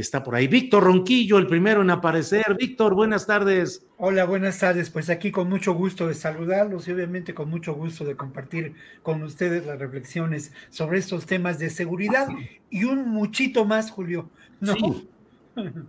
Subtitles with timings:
[0.00, 2.56] Está por ahí Víctor Ronquillo, el primero en aparecer.
[2.58, 3.84] Víctor, buenas tardes.
[3.96, 4.90] Hola, buenas tardes.
[4.90, 9.22] Pues aquí con mucho gusto de saludarlos y obviamente con mucho gusto de compartir con
[9.22, 12.28] ustedes las reflexiones sobre estos temas de seguridad
[12.70, 14.30] y un muchito más, Julio.
[14.60, 14.74] ¿no?
[14.74, 15.08] Sí.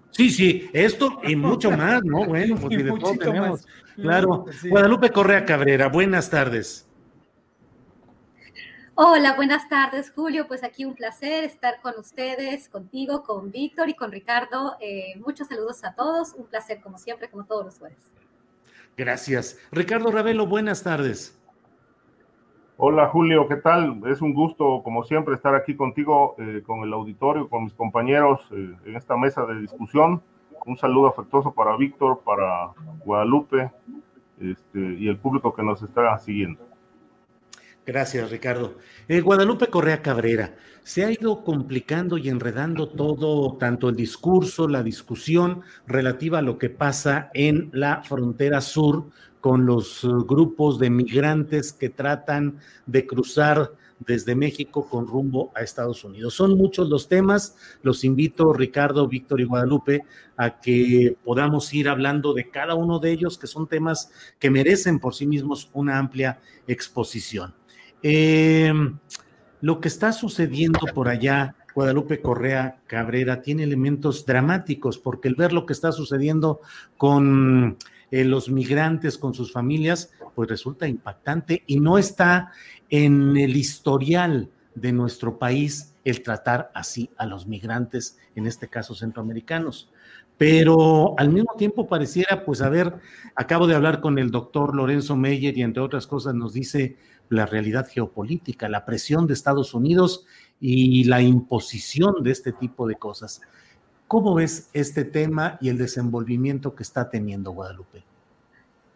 [0.10, 2.26] Sí, sí, esto y mucho más, ¿no?
[2.26, 3.50] Bueno, pues Y de todo tenemos.
[3.50, 3.68] más.
[3.96, 4.46] Claro.
[4.60, 4.70] Sí.
[4.70, 6.89] Guadalupe Correa Cabrera, buenas tardes.
[9.02, 10.46] Hola, buenas tardes, Julio.
[10.46, 14.76] Pues aquí un placer estar con ustedes, contigo, con Víctor y con Ricardo.
[14.82, 16.34] Eh, muchos saludos a todos.
[16.34, 18.12] Un placer, como siempre, como todos los jueves.
[18.98, 19.58] Gracias.
[19.72, 21.42] Ricardo Ravelo, buenas tardes.
[22.76, 24.02] Hola Julio, ¿qué tal?
[24.06, 28.42] Es un gusto, como siempre, estar aquí contigo, eh, con el auditorio, con mis compañeros
[28.52, 30.22] eh, en esta mesa de discusión.
[30.66, 32.72] Un saludo afectuoso para Víctor, para
[33.06, 33.72] Guadalupe
[34.42, 36.69] este, y el público que nos está siguiendo.
[37.90, 38.78] Gracias, Ricardo.
[39.08, 44.84] Eh, Guadalupe Correa Cabrera, se ha ido complicando y enredando todo, tanto el discurso, la
[44.84, 49.10] discusión relativa a lo que pasa en la frontera sur
[49.42, 55.62] con los eh, grupos de migrantes que tratan de cruzar desde México con rumbo a
[55.62, 56.36] Estados Unidos.
[56.36, 57.56] Son muchos los temas.
[57.82, 60.04] Los invito, Ricardo, Víctor y Guadalupe,
[60.38, 65.00] a que podamos ir hablando de cada uno de ellos, que son temas que merecen
[65.00, 67.58] por sí mismos una amplia exposición.
[68.04, 68.72] Eh,
[69.62, 75.54] lo que está sucediendo por allá, Guadalupe Correa Cabrera, tiene elementos dramáticos, porque el ver
[75.54, 76.62] lo que está sucediendo
[76.98, 77.78] con
[78.12, 82.52] eh, los migrantes, con sus familias, pues resulta impactante y no está
[82.90, 88.96] en el historial de nuestro país el tratar así a los migrantes, en este caso
[88.96, 89.92] centroamericanos.
[90.38, 92.96] Pero al mismo tiempo pareciera, pues, a ver,
[93.36, 96.96] acabo de hablar con el doctor Lorenzo Meyer y entre otras cosas nos dice
[97.30, 100.26] la realidad geopolítica, la presión de Estados Unidos
[100.60, 103.42] y la imposición de este tipo de cosas.
[104.08, 108.04] ¿Cómo ves este tema y el desenvolvimiento que está teniendo Guadalupe?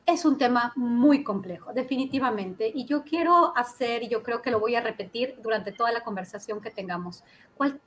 [0.06, 2.70] Es un tema muy complejo, definitivamente.
[2.74, 6.04] Y yo quiero hacer, y yo creo que lo voy a repetir durante toda la
[6.04, 7.24] conversación que tengamos,
[7.56, 7.80] cualquier,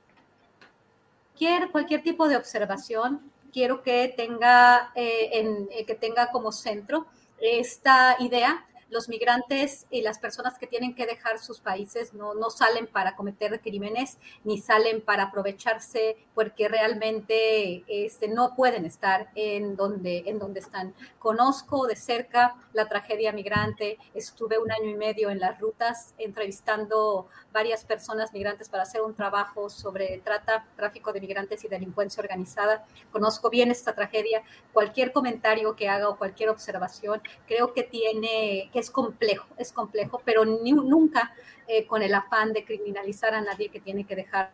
[1.71, 3.21] cualquier tipo de observación,
[3.51, 7.05] quiero que tenga, eh, eh, que tenga como centro
[7.39, 12.49] esta idea los migrantes y las personas que tienen que dejar sus países no, no
[12.49, 19.75] salen para cometer crímenes ni salen para aprovecharse porque realmente este, no pueden estar en
[19.75, 20.93] donde, en donde están.
[21.19, 27.27] Conozco de cerca la tragedia migrante, estuve un año y medio en las rutas entrevistando
[27.51, 32.85] varias personas migrantes para hacer un trabajo sobre trata, tráfico de migrantes y delincuencia organizada.
[33.11, 34.43] Conozco bien esta tragedia.
[34.73, 40.45] Cualquier comentario que haga o cualquier observación creo que tiene es complejo, es complejo, pero
[40.45, 41.33] nunca
[41.67, 44.51] eh, con el afán de criminalizar a nadie que tiene que dejar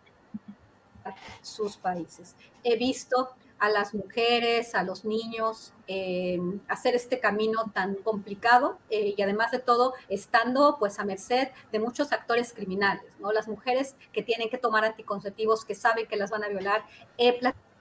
[1.42, 2.36] sus países.
[2.63, 9.13] He visto a las mujeres, a los niños, eh, hacer este camino tan complicado eh,
[9.15, 13.31] y además de todo estando pues a merced de muchos actores criminales, ¿no?
[13.31, 16.83] Las mujeres que tienen que tomar anticonceptivos, que saben que las van a violar.
[17.18, 17.72] He platicado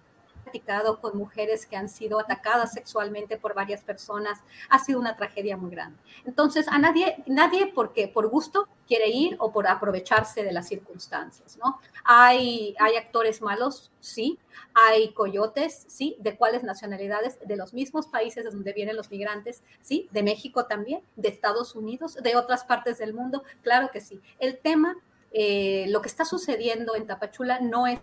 [1.01, 5.71] con mujeres que han sido atacadas sexualmente por varias personas, ha sido una tragedia muy
[5.71, 5.99] grande.
[6.25, 11.57] Entonces, a nadie, nadie porque por gusto quiere ir o por aprovecharse de las circunstancias,
[11.57, 11.81] ¿no?
[12.05, 14.39] Hay, hay actores malos, sí,
[14.75, 19.63] hay coyotes, sí, de cuáles nacionalidades, de los mismos países de donde vienen los migrantes,
[19.81, 24.21] sí, de México también, de Estados Unidos, de otras partes del mundo, claro que sí.
[24.39, 24.97] El tema,
[25.33, 28.01] eh, lo que está sucediendo en Tapachula no es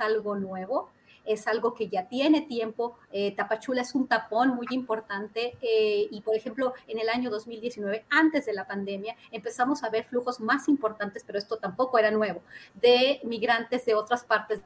[0.00, 0.90] algo nuevo,
[1.26, 2.96] es algo que ya tiene tiempo.
[3.12, 8.04] Eh, Tapachula es un tapón muy importante eh, y, por ejemplo, en el año 2019,
[8.10, 12.42] antes de la pandemia, empezamos a ver flujos más importantes, pero esto tampoco era nuevo,
[12.74, 14.62] de migrantes de otras partes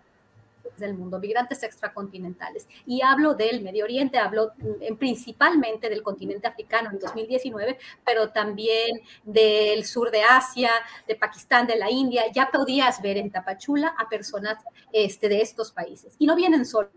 [0.80, 2.68] del mundo, migrantes extracontinentales.
[2.86, 9.00] Y hablo del Medio Oriente, hablo mm, principalmente del continente africano en 2019, pero también
[9.22, 10.70] del sur de Asia,
[11.06, 12.24] de Pakistán, de la India.
[12.32, 14.62] Ya podías ver en Tapachula a personas
[14.92, 16.14] este, de estos países.
[16.18, 16.90] Y no vienen solos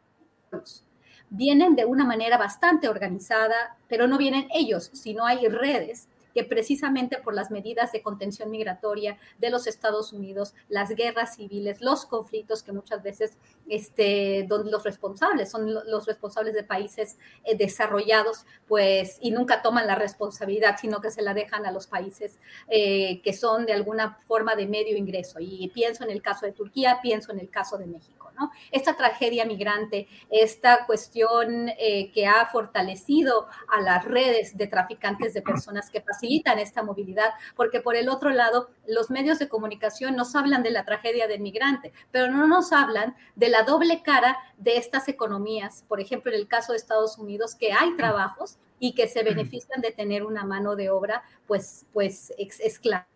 [1.30, 7.18] vienen de una manera bastante organizada, pero no vienen ellos, sino hay redes que precisamente
[7.18, 12.64] por las medidas de contención migratoria de los Estados Unidos, las guerras civiles, los conflictos
[12.64, 13.38] que muchas veces
[13.70, 19.88] este, donde los responsables son los responsables de países eh, desarrollados, pues, y nunca toman
[19.88, 24.20] la responsabilidad, sino que se la dejan a los países eh, que son de alguna
[24.28, 25.40] forma de medio ingreso.
[25.40, 28.23] Y pienso en el caso de Turquía, pienso en el caso de México.
[28.38, 28.52] ¿No?
[28.72, 35.42] Esta tragedia migrante, esta cuestión eh, que ha fortalecido a las redes de traficantes de
[35.42, 40.36] personas que facilitan esta movilidad, porque por el otro lado, los medios de comunicación nos
[40.36, 44.78] hablan de la tragedia del migrante, pero no nos hablan de la doble cara de
[44.78, 49.08] estas economías, por ejemplo, en el caso de Estados Unidos, que hay trabajos y que
[49.08, 53.13] se benefician de tener una mano de obra, pues, pues esclava.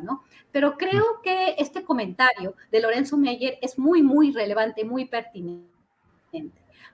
[0.00, 0.22] ¿No?
[0.50, 5.72] Pero creo que este comentario de Lorenzo Meyer es muy, muy relevante, muy pertinente.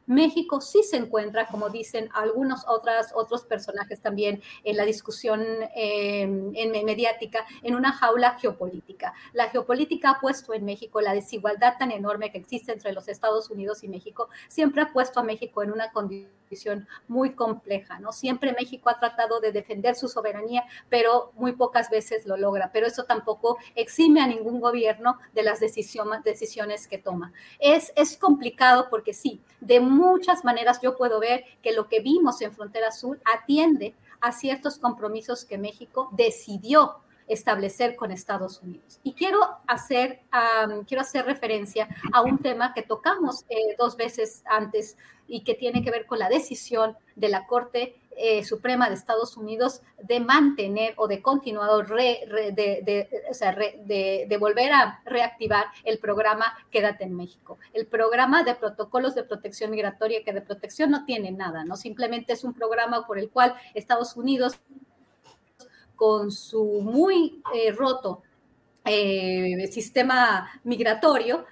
[0.08, 5.44] México sí se encuentra, como dicen algunos otras, otros personajes también en la discusión
[5.76, 9.14] em, en mediática, en una jaula geopolítica.
[9.32, 13.50] La geopolítica ha puesto en México la desigualdad tan enorme que existe entre los Estados
[13.50, 18.12] Unidos y México, siempre ha puesto a México en una condición muy compleja, ¿no?
[18.12, 22.86] Siempre México ha tratado de defender su soberanía, pero muy pocas veces lo logra, pero
[22.86, 27.32] eso tampoco exime a ningún gobierno de las decisiones que toma.
[27.58, 32.40] Es, es complicado porque sí, de muchas maneras yo puedo ver que lo que vimos
[32.40, 39.00] en Frontera Sur atiende a ciertos compromisos que México decidió establecer con Estados Unidos.
[39.02, 40.20] Y quiero hacer,
[40.86, 44.96] quiero hacer referencia a un tema que tocamos eh, dos veces antes
[45.26, 49.36] y que tiene que ver con la decisión de la Corte eh, Suprema de Estados
[49.36, 52.26] Unidos de mantener o de continuar, de,
[54.40, 57.58] volver a reactivar el programa Quédate en México.
[57.72, 61.76] El programa de protocolos de protección migratoria, que de protección no tiene nada, ¿no?
[61.76, 64.58] Simplemente es un programa por el cual Estados Unidos,
[65.98, 68.22] con su muy eh, roto
[68.84, 71.44] eh, sistema migratorio,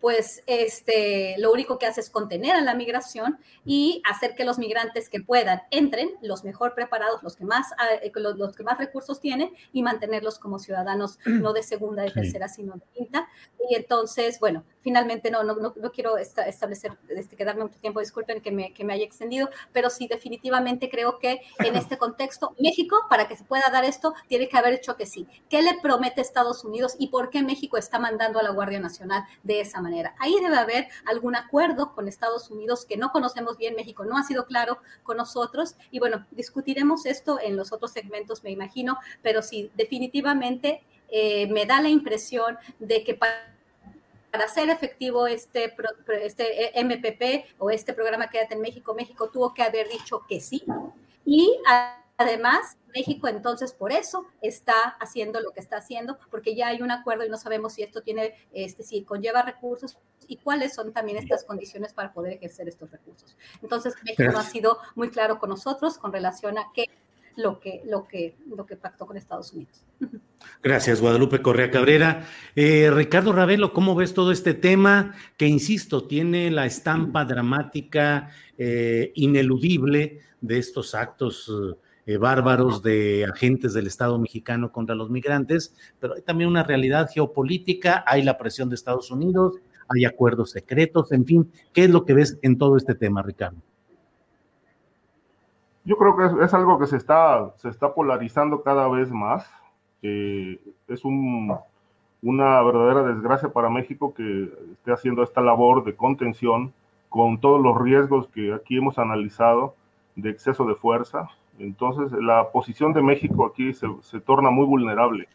[0.00, 4.58] pues este, lo único que hace es contener a la migración y hacer que los
[4.58, 7.68] migrantes que puedan entren, los mejor preparados, los que más,
[8.02, 12.48] eh, los, que más recursos tienen, y mantenerlos como ciudadanos no de segunda, de tercera,
[12.48, 13.28] sino de quinta.
[13.68, 18.52] Y entonces, bueno, finalmente no, no, no, quiero establecer, este, quedarme mucho tiempo, disculpen que
[18.52, 23.26] me, que me haya extendido, pero sí definitivamente creo que en este contexto, México, para
[23.26, 25.26] que se pueda dar esto, tiene que haber hecho que sí.
[25.48, 29.24] ¿Qué le promete Estados Unidos y por qué México está mandando a la Guardia Nacional
[29.42, 29.85] de esa manera?
[30.18, 33.74] Ahí debe haber algún acuerdo con Estados Unidos que no conocemos bien.
[33.74, 35.76] México no ha sido claro con nosotros.
[35.90, 41.66] Y bueno, discutiremos esto en los otros segmentos, me imagino, pero sí, definitivamente eh, me
[41.66, 43.56] da la impresión de que para
[44.36, 45.74] para hacer efectivo este,
[46.22, 50.62] este MPP o este programa Quédate en México, México tuvo que haber dicho que sí.
[51.24, 51.58] Y
[52.18, 56.90] Además, México entonces por eso está haciendo lo que está haciendo, porque ya hay un
[56.90, 61.18] acuerdo y no sabemos si esto tiene, este, si conlleva recursos y cuáles son también
[61.18, 63.36] estas condiciones para poder ejercer estos recursos.
[63.62, 66.86] Entonces, México ha sido muy claro con nosotros con relación a qué
[67.36, 69.84] lo que, lo que, lo que pactó con Estados Unidos.
[70.62, 72.26] Gracias, Guadalupe Correa Cabrera.
[72.54, 79.12] Eh, Ricardo Ravelo, ¿cómo ves todo este tema que, insisto, tiene la estampa dramática, eh,
[79.14, 81.52] ineludible de estos actos
[82.06, 87.10] eh, bárbaros de agentes del Estado mexicano contra los migrantes, pero hay también una realidad
[87.12, 89.58] geopolítica, hay la presión de Estados Unidos,
[89.88, 93.58] hay acuerdos secretos, en fin, ¿qué es lo que ves en todo este tema, Ricardo?
[95.84, 99.44] Yo creo que es, algo que se está, se está polarizando cada vez más.
[100.02, 106.72] es una verdadera desgracia para México que esté haciendo esta labor de contención
[107.08, 109.74] con todos los riesgos que aquí hemos analizado
[110.16, 111.28] de exceso de fuerza.
[111.58, 115.28] Entonces, la posición de México aquí se, torna muy vulnerable.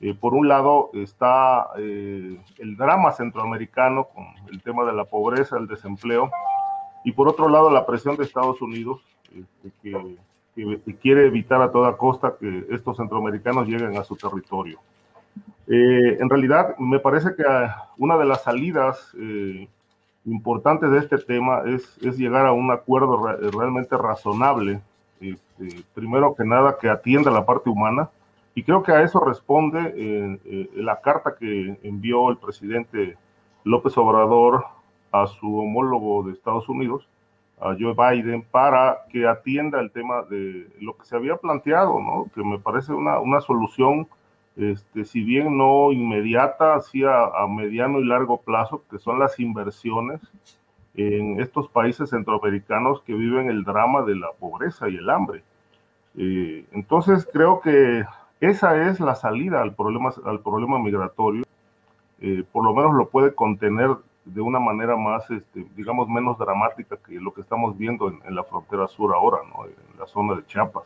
[0.00, 5.58] Eh, por un lado está eh, el drama centroamericano con el tema de la pobreza,
[5.58, 6.30] el desempleo,
[7.04, 9.00] y por otro lado la presión de Estados Unidos,
[9.34, 10.16] este, que,
[11.00, 14.80] quiere evitar a toda costa que estos centroamericanos lleguen a su territorio.
[15.68, 17.44] Eh, en realidad, me parece que
[17.96, 19.14] una de las salidas
[20.24, 23.22] importantes de este tema es llegar a un acuerdo
[23.52, 24.80] realmente razonable,
[25.20, 28.10] este, primero que nada que atienda la parte humana,
[28.54, 33.16] y creo que a eso responde eh, eh, la carta que envió el presidente
[33.64, 34.64] López Obrador
[35.12, 37.08] a su homólogo de Estados Unidos,
[37.60, 42.26] a Joe Biden, para que atienda el tema de lo que se había planteado, ¿no?
[42.34, 44.08] que me parece una, una solución,
[44.56, 50.20] este, si bien no inmediata, sí a, mediano y largo plazo, que son las inversiones
[50.98, 55.44] en estos países centroamericanos que viven el drama de la pobreza y el hambre.
[56.16, 58.04] Eh, entonces creo que
[58.40, 61.44] esa es la salida al problema, al problema migratorio.
[62.20, 63.90] Eh, por lo menos lo puede contener
[64.24, 68.42] de una manera más, este, digamos, menos dramática que lo que estamos viendo en, la
[68.42, 69.66] frontera sur ahora, ¿no?
[69.66, 70.82] en la zona de Chiapas.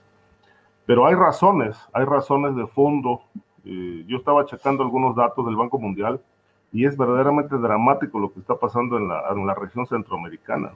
[0.85, 3.23] Pero hay razones, hay razones de fondo.
[3.65, 6.21] Eh, yo estaba checando algunos datos del Banco Mundial
[6.73, 10.73] y es verdaderamente dramático lo que está pasando en la, en la región centroamericana.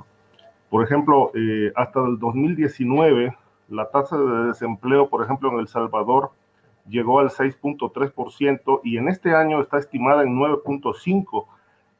[0.68, 3.34] Por ejemplo, eh, hasta el 2019,
[3.68, 6.32] la tasa de desempleo, por ejemplo, en El Salvador,
[6.88, 11.46] llegó al 6.3% y en este año está estimada en 9.5%.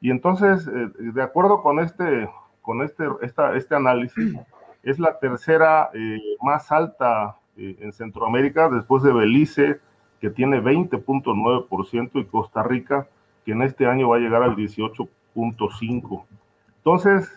[0.01, 2.29] Y entonces, eh, de acuerdo con este,
[2.61, 4.37] con este, esta, este análisis,
[4.83, 9.81] es la tercera eh, más alta en Centroamérica después de Belice,
[10.21, 13.09] que tiene 20.9%, y Costa Rica,
[13.47, 16.25] que en este año va a llegar al 18.5%.
[16.79, 17.33] Entonces,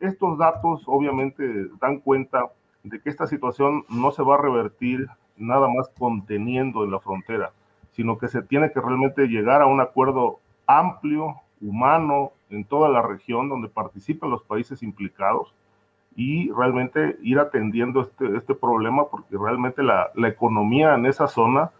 [0.00, 2.46] estos datos obviamente dan cuenta
[2.84, 7.50] de que esta situación no se va a revertir nada más conteniendo en la frontera,
[7.92, 13.02] sino que se tiene que realmente llegar a un acuerdo amplio, humano, en toda la
[13.02, 15.52] región donde participan los países implicados
[16.16, 21.70] y realmente ir atendiendo este, este problema porque realmente la, la economía en esa zona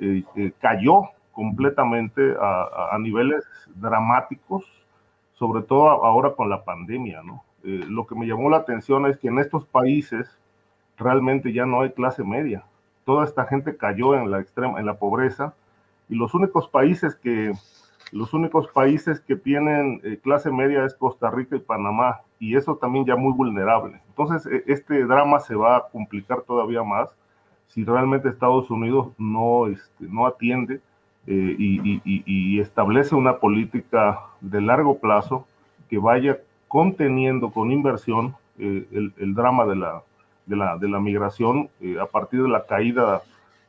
[0.00, 1.04] eh, eh, cayó
[1.34, 4.64] completamente a, niveles dramáticos,
[5.34, 7.44] sobre todo ahora con la pandemia, ¿no?
[7.64, 10.38] Eh, lo que me llamó la atención es que en estos países
[10.96, 12.64] realmente ya no hay clase media,
[13.04, 15.54] toda esta gente cayó en la extrema, en la pobreza,
[16.08, 17.52] y los únicos países que,
[18.12, 22.76] los únicos países que tienen eh, clase media es Costa Rica y Panamá, y eso
[22.76, 24.00] también ya muy vulnerable.
[24.08, 27.14] Entonces, e, este drama se va a complicar todavía más
[27.66, 30.80] si realmente Estados Unidos no, este, no atiende
[31.26, 35.46] eh, y, establece una política de largo plazo
[35.88, 36.38] que vaya
[36.68, 40.02] conteniendo con inversión eh, el, el drama de la,
[40.46, 43.22] de la, de la migración eh, a partir de la caída,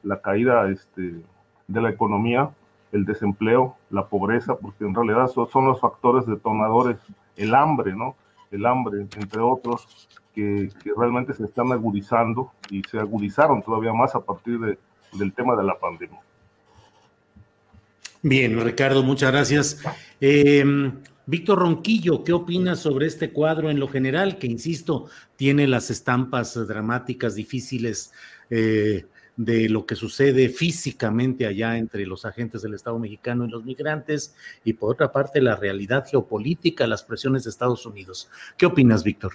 [0.04, 1.22] la caída este,
[1.68, 2.50] de la economía,
[2.92, 6.98] el desempleo, la pobreza, porque en realidad son, son, los factores detonadores,
[7.36, 8.16] el hambre, ¿no?
[8.52, 14.16] El hambre, entre otros, que, que, realmente se están agudizando y se agudizaron todavía más
[14.16, 14.78] a partir de,
[15.14, 16.20] del tema de la pandemia.
[18.28, 19.84] Bien, Ricardo, muchas gracias.
[20.20, 20.66] Eh,
[21.28, 26.56] Víctor Ronquillo, ¿qué opinas sobre este cuadro en lo general, que insisto, tiene las estampas
[26.68, 28.12] dramáticas, difíciles
[28.50, 29.06] eh,
[29.38, 34.34] de lo que sucede físicamente allá entre los agentes del Estado mexicano y los migrantes,
[34.64, 38.28] y por otra parte la realidad geopolítica, las presiones de Estados Unidos?
[38.58, 39.34] ¿Qué opinas, Víctor?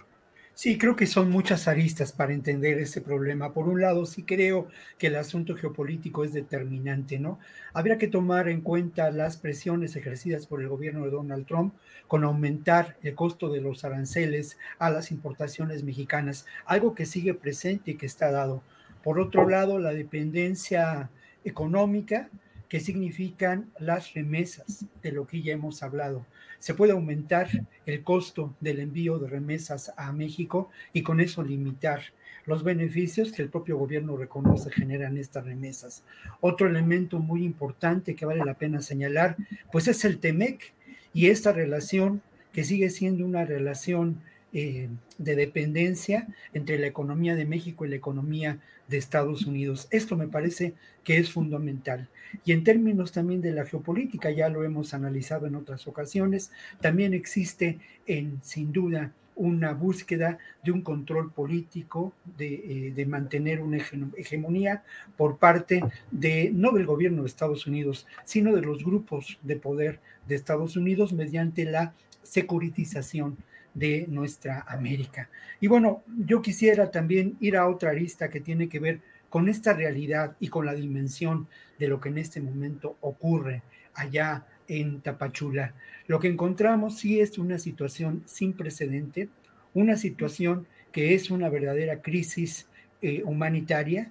[0.61, 3.55] Sí, creo que son muchas aristas para entender este problema.
[3.55, 7.39] Por un lado, sí creo que el asunto geopolítico es determinante, ¿no?
[7.73, 11.73] Habría que tomar en cuenta las presiones ejercidas por el gobierno de Donald Trump
[12.09, 17.93] con aumentar el costo de los aranceles a las importaciones mexicanas, algo que sigue presente
[17.93, 18.63] y que está dado.
[19.03, 21.09] Por otro lado, la dependencia
[21.43, 22.29] económica
[22.71, 26.25] que significan las remesas, de lo que ya hemos hablado
[26.61, 27.49] se puede aumentar
[27.87, 32.03] el costo del envío de remesas a México y con eso limitar
[32.47, 36.05] los beneficios que el propio gobierno reconoce generan estas remesas.
[36.41, 39.37] Otro elemento muy importante que vale la pena señalar,
[39.73, 40.73] pues es el TEMEC
[41.13, 42.23] y esta relación
[42.53, 44.21] que sigue siendo una relación
[44.53, 44.89] eh,
[45.19, 49.87] de dependencia entre la economía de México y la economía de Estados Unidos.
[49.91, 52.09] Esto me parece que es fundamental.
[52.45, 57.15] Y en términos también de la geopolítica, ya lo hemos analizado en otras ocasiones, también
[57.15, 63.79] existe en, sin duda una búsqueda de un control político, de, eh, de, mantener una
[64.17, 64.83] hegemonía
[65.17, 70.01] por parte de, no del gobierno de Estados Unidos, sino de los grupos de poder
[70.29, 73.39] de Estados Unidos mediante la securitización
[73.75, 75.29] de nuestra América.
[75.61, 79.73] Y bueno, yo quisiera también ir a otra arista que tiene que ver con esta
[79.73, 81.47] realidad y con la dimensión
[81.79, 83.63] de lo que en este momento ocurre
[83.95, 85.75] allá en Tapachula.
[86.07, 89.29] Lo que encontramos sí es una situación sin precedente,
[89.73, 92.67] una situación que es una verdadera crisis
[93.03, 94.11] eh, humanitaria,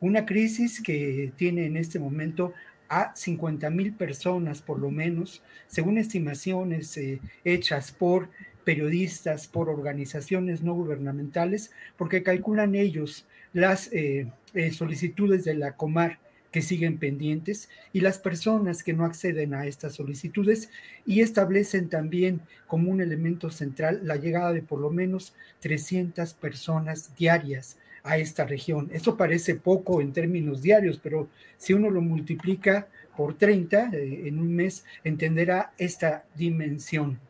[0.00, 2.52] una crisis que tiene en este momento
[2.88, 8.28] a 50 mil personas por lo menos, según estimaciones eh, hechas por
[8.66, 16.18] periodistas, por organizaciones no gubernamentales, porque calculan ellos las eh, eh, solicitudes de la Comar
[16.50, 20.68] que siguen pendientes y las personas que no acceden a estas solicitudes
[21.06, 27.14] y establecen también como un elemento central la llegada de por lo menos 300 personas
[27.14, 28.88] diarias a esta región.
[28.92, 34.40] Esto parece poco en términos diarios, pero si uno lo multiplica por 30 eh, en
[34.40, 37.20] un mes, entenderá esta dimensión.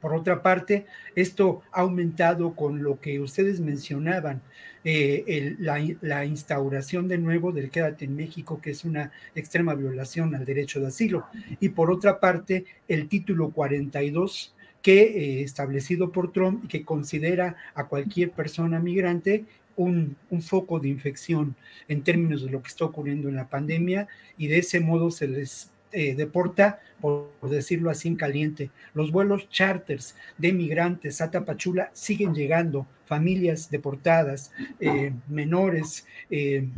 [0.00, 4.42] Por otra parte, esto ha aumentado con lo que ustedes mencionaban,
[4.82, 10.46] eh, la, instauración de nuevo del Quédate en México, que es una extrema violación al
[10.46, 11.26] derecho de asilo.
[11.60, 17.56] Y por otra parte, el título 42 que eh, establecido por Trump y que considera
[17.74, 19.44] a cualquier persona migrante
[19.76, 21.56] un, foco de infección
[21.88, 25.28] en términos de lo que está ocurriendo en la pandemia y de ese modo se
[25.28, 28.70] les eh, deporta, por, decirlo así en caliente.
[28.94, 36.68] Los vuelos charters de migrantes a Tapachula siguen llegando, familias deportadas, eh, menores eh,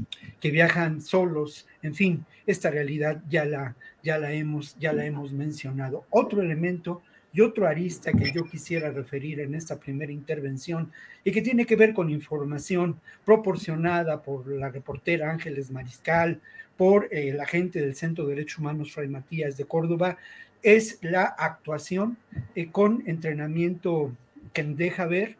[0.40, 5.32] que viajan solos, en fin, esta realidad ya la, ya la, hemos, ya la hemos
[5.32, 6.06] mencionado.
[6.10, 7.02] Otro elemento
[7.32, 10.92] y otro arista que yo quisiera referir en esta primera intervención
[11.24, 16.40] y que tiene que ver con información proporcionada por la reportera Ángeles Mariscal,
[16.82, 20.18] por el eh, agente del Centro de Derechos Humanos Fray Matías de Córdoba,
[20.64, 22.18] es la actuación
[22.56, 24.10] eh, con entrenamiento
[24.52, 25.36] que deja ver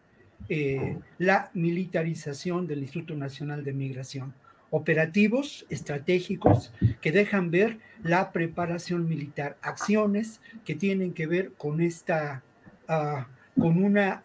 [0.49, 4.35] eh, la militarización del Instituto Nacional de Migración.
[4.71, 12.45] Operativos estratégicos que dejan ver la preparación militar, acciones que tienen que ver con esta,
[12.87, 13.27] ah,
[13.59, 14.23] con una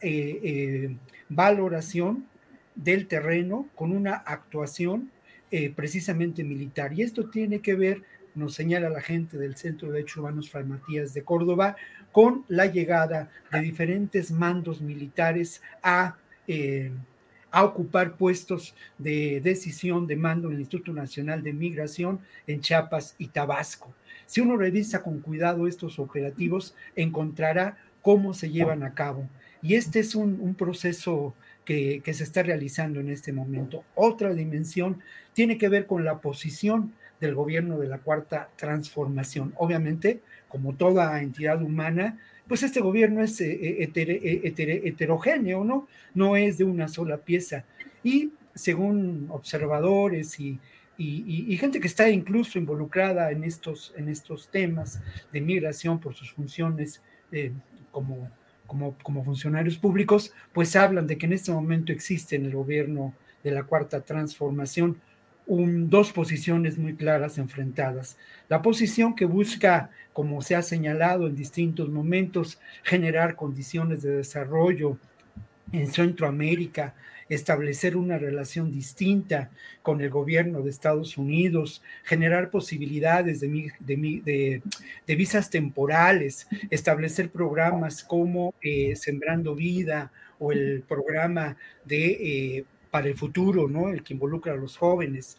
[1.30, 2.28] valoración
[2.76, 5.10] del terreno, con una actuación
[5.52, 6.94] eh, precisamente militar.
[6.94, 8.04] Y esto tiene que ver,
[8.36, 11.76] nos señala la gente del Centro de Derechos Humanos Fray Matías de Córdoba,
[12.12, 16.18] con la llegada de diferentes mandos militares a
[17.52, 23.16] a ocupar puestos de decisión de mando en el Instituto Nacional de Migración en Chiapas
[23.18, 23.94] y Tabasco.
[24.26, 29.28] Si uno revisa con cuidado estos operativos, encontrará cómo se llevan a cabo.
[29.62, 31.34] Y este es un, proceso
[31.68, 33.84] que, se está realizando en este momento.
[33.94, 35.02] Otra dimensión
[35.34, 39.54] tiene que ver con la posición del gobierno de la cuarta transformación.
[39.58, 45.90] Obviamente, como toda entidad humana, pues este gobierno es eh, eh, eh, heterogéneo, ¿no?
[46.14, 47.66] No es de una sola pieza.
[48.02, 50.60] Y según observadores y,
[51.60, 55.02] gente que está incluso involucrada en estos temas
[55.34, 57.02] de migración por sus funciones
[57.92, 58.32] como,
[58.68, 63.14] como, como funcionarios públicos, pues hablan de que en este momento existe en el gobierno
[63.44, 65.02] de la cuarta transformación
[65.48, 68.18] dos posiciones muy claras enfrentadas.
[68.50, 74.98] La posición que busca, como se ha señalado en distintos momentos, generar condiciones de desarrollo
[75.72, 76.96] en Centroamérica,
[77.30, 79.50] establecer una relación distinta
[79.82, 84.62] con el gobierno de Estados Unidos, generar posibilidades de,
[85.08, 93.16] visas temporales, establecer programas como eh, Sembrando Vida o el programa de eh, para el
[93.16, 93.90] futuro, ¿no?
[93.90, 95.38] El que involucra a los jóvenes.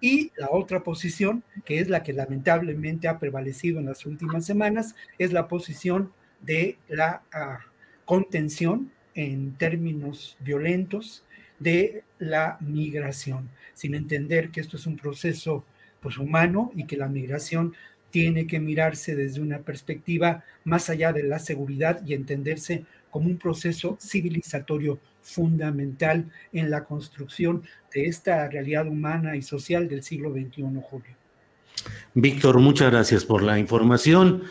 [0.00, 4.94] Y la otra posición, que es la que lamentablemente ha prevalecido en las últimas semanas,
[5.18, 7.60] es la posición de la ah,
[8.04, 11.24] contención en términos violentos
[11.58, 15.64] de la migración, sin entender que esto es un proceso
[16.00, 17.74] pues humano y que la migración
[18.12, 23.38] tiene que mirarse desde una perspectiva más allá de la seguridad y entenderse como un
[23.38, 30.62] proceso civilizatorio fundamental en la construcción de esta realidad humana y social del siglo XXI,
[30.80, 31.16] Julio.
[32.14, 34.44] Víctor, muchas gracias por la información.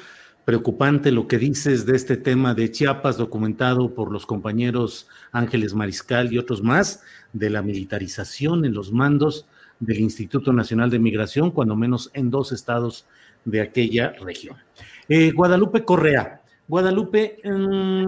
[0.47, 6.31] Preocupante lo que dices de este tema de Chiapas, documentado por los compañeros Ángeles Mariscal
[6.31, 9.45] y otros más, de la militarización en los mandos
[9.81, 13.05] del Instituto Nacional de Migración, cuando menos en dos estados
[13.43, 14.55] de aquella región.
[15.09, 16.39] Eh, Guadalupe Correa.
[16.65, 18.07] Guadalupe, mm,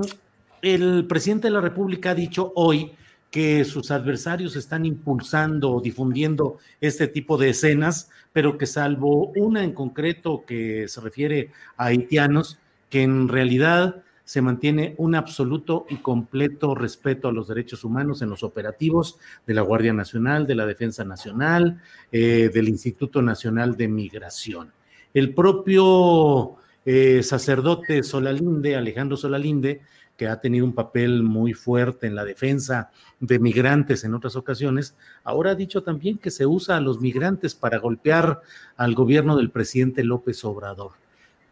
[0.62, 2.94] el presidente de la República ha dicho hoy
[3.32, 9.64] que sus adversarios están impulsando o difundiendo este tipo de escenas, pero que salvo una
[9.64, 12.58] en concreto que se refiere a haitianos,
[12.90, 18.30] que en realidad se mantiene un absoluto y completo respeto a los derechos humanos en
[18.30, 23.88] los operativos de la Guardia Nacional, de la Defensa Nacional, eh, del Instituto Nacional de
[23.88, 24.72] Migración.
[25.16, 29.82] El propio eh, sacerdote Solalinde, Alejandro Solalinde,
[30.20, 34.94] que ha tenido un papel muy fuerte en la defensa de migrantes en otras ocasiones,
[35.24, 38.42] ahora ha dicho también que se usa a los migrantes para golpear
[38.76, 40.92] al gobierno del presidente López Obrador.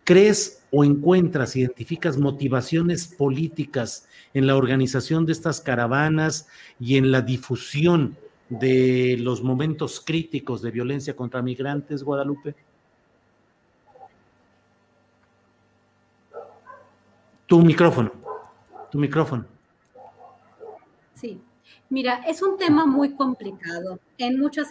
[0.04, 7.22] ¿Crees o encuentras, identificas motivaciones políticas en la organización de estas caravanas y en la
[7.22, 8.18] difusión
[8.50, 12.54] de los momentos críticos de violencia contra migrantes, Guadalupe?
[17.46, 18.27] Tu micrófono
[18.92, 19.46] tu micrófono.
[21.14, 21.42] Sí,
[21.90, 24.70] mira, es un tema muy complicado, en muchas,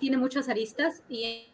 [0.00, 1.48] tiene muchas aristas y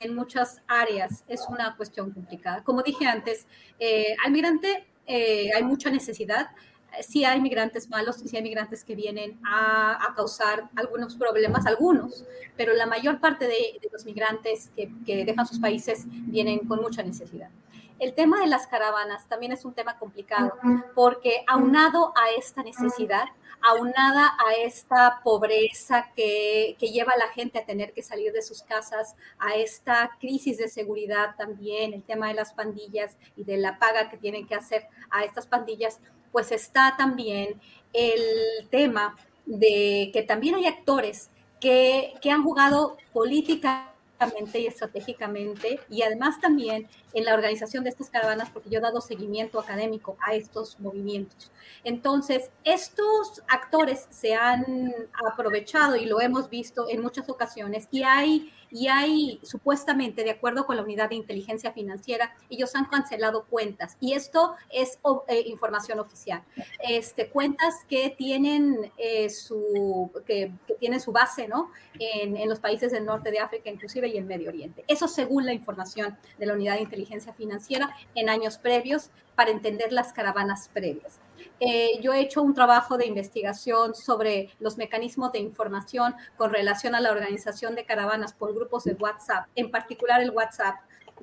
[0.00, 2.62] en muchas áreas es una cuestión complicada.
[2.62, 3.46] Como dije antes,
[3.78, 6.48] eh, al migrante eh, hay mucha necesidad.
[7.02, 12.24] Sí hay migrantes malos y sí hay migrantes que vienen a, causar algunos problemas, algunos,
[12.56, 17.02] pero la mayor parte de, los migrantes que, que dejan sus países vienen con mucha
[17.02, 17.50] necesidad.
[17.98, 20.52] El tema de las caravanas también es un tema complicado
[20.94, 23.24] porque aunado a esta necesidad,
[23.60, 28.62] aunada a esta pobreza que, lleva a la gente a tener que salir de sus
[28.62, 33.78] casas, a esta crisis de seguridad también, el tema de las pandillas y de la
[33.80, 37.60] paga que tienen que hacer a estas pandillas, pues está también
[37.92, 41.30] el tema de que también hay actores
[41.60, 43.92] que, que han jugado política
[44.54, 49.00] y estratégicamente y además también en la organización de estas caravanas porque yo he dado
[49.00, 51.52] seguimiento académico a estos movimientos.
[51.84, 54.64] Entonces, estos actores se han
[55.32, 60.66] aprovechado y lo hemos visto en muchas ocasiones y hay y hay supuestamente, de acuerdo
[60.66, 66.00] con la unidad de inteligencia financiera, ellos han cancelado cuentas y esto es eh, información
[66.00, 66.42] oficial.
[66.82, 71.70] Este, cuentas que tienen, eh, su, que, tienen su base ¿no?
[71.98, 74.84] En, en, los países del norte de África, inclusive y en Medio Oriente.
[74.88, 79.92] Eso según la información de la unidad de inteligencia financiera en años previos para entender
[79.92, 81.20] las caravanas previas.
[81.60, 86.94] Eh, yo he hecho un trabajo de investigación sobre los mecanismos de información con relación
[86.94, 90.76] a la organización de caravanas por grupos de WhatsApp, en particular el WhatsApp.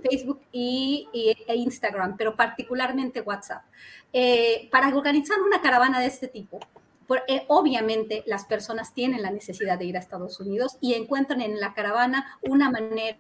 [0.03, 1.07] Facebook y,
[1.47, 3.63] e Instagram, pero particularmente WhatsApp.
[4.11, 6.59] Eh, para organizar una caravana de este tipo,
[7.27, 11.59] eh, obviamente las personas tienen la necesidad de ir a Estados Unidos y encuentran en
[11.59, 13.17] la caravana una manera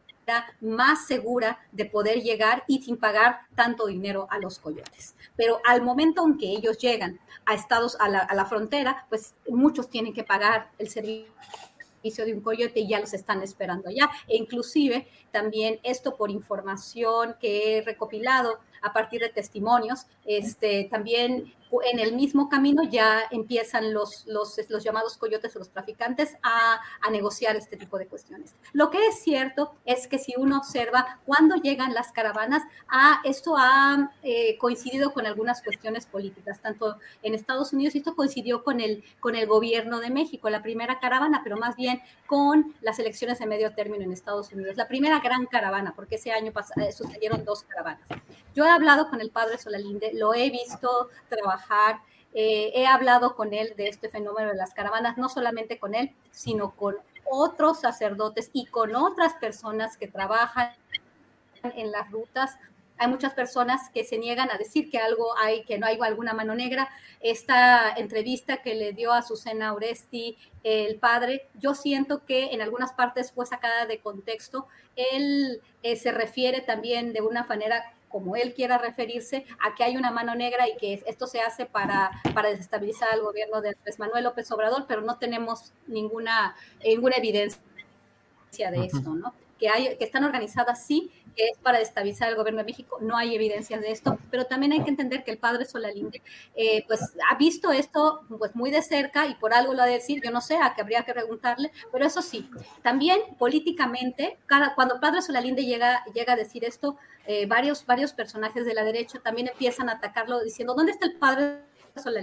[0.61, 5.15] más segura de poder llegar y sin pagar tanto dinero a los coyotes.
[5.35, 10.13] Pero al momento en que ellos llegan a Estados, a la, frontera, pues muchos tienen
[10.13, 14.09] que pagar el servicio de un coyote y ya los están esperando allá.
[14.27, 21.53] E inclusive también esto por información que he recopilado a partir de testimonios, este, también
[21.91, 26.79] en el mismo camino ya empiezan los, los, los llamados coyotes o los traficantes a,
[27.01, 28.55] a, negociar este tipo de cuestiones.
[28.73, 33.55] Lo que es cierto es que si uno observa cuando llegan las caravanas, a, esto
[33.57, 39.03] ha eh, coincidido con algunas cuestiones políticas, tanto en Estados Unidos, esto coincidió con el,
[39.19, 43.45] con el gobierno de México, la primera caravana, pero más bien con las elecciones de
[43.45, 47.63] medio término en Estados Unidos, la primera gran caravana, porque ese año eh, sucedieron dos
[47.63, 48.07] caravanas.
[48.55, 51.54] Yo he hablado con el padre Solalinde, lo he visto trabajar,
[52.33, 56.11] eh, he hablado con él de este fenómeno de las caravanas, no solamente con él,
[56.31, 56.95] sino con
[57.29, 60.71] otros sacerdotes y con otras personas que trabajan
[61.63, 62.57] en las rutas.
[62.97, 66.33] Hay muchas personas que se niegan a decir que algo hay, que no hay alguna
[66.33, 66.89] mano negra.
[67.19, 72.93] Esta entrevista que le dio a Susana Oresti el padre, yo siento que en algunas
[72.93, 74.67] partes fue sacada de contexto.
[74.95, 79.97] Él eh, se refiere también de una manera como él quiera referirse, a que hay
[79.97, 83.99] una mano negra y que esto se hace para, para desestabilizar al gobierno de Andrés
[83.99, 87.59] Manuel López Obrador, pero no tenemos ninguna, ninguna evidencia
[88.71, 89.33] de esto, ¿no?
[89.59, 93.17] Que, hay, que están organizadas, sí, que es para destabilizar el gobierno de México, no
[93.17, 96.21] hay evidencias de esto, pero también hay que entender que el padre Solalinde,
[96.55, 99.93] eh, pues ha visto esto pues muy de cerca y por algo lo ha de
[99.93, 102.49] decir, yo no sé, a qué habría que preguntarle, pero eso sí,
[102.81, 108.13] también políticamente, cada, cuando el padre Solalinde llega, llega a decir esto, eh, varios, varios
[108.13, 111.61] personajes de la derecha también empiezan a atacarlo diciendo, ¿dónde está el padre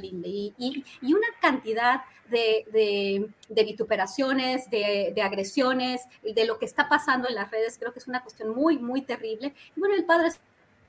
[0.03, 6.89] Y, y, y una cantidad de, de, vituperaciones, de, de, agresiones, de lo que está
[6.89, 9.55] pasando en las redes, creo que es una cuestión muy, muy terrible.
[9.77, 10.31] Bueno, el padre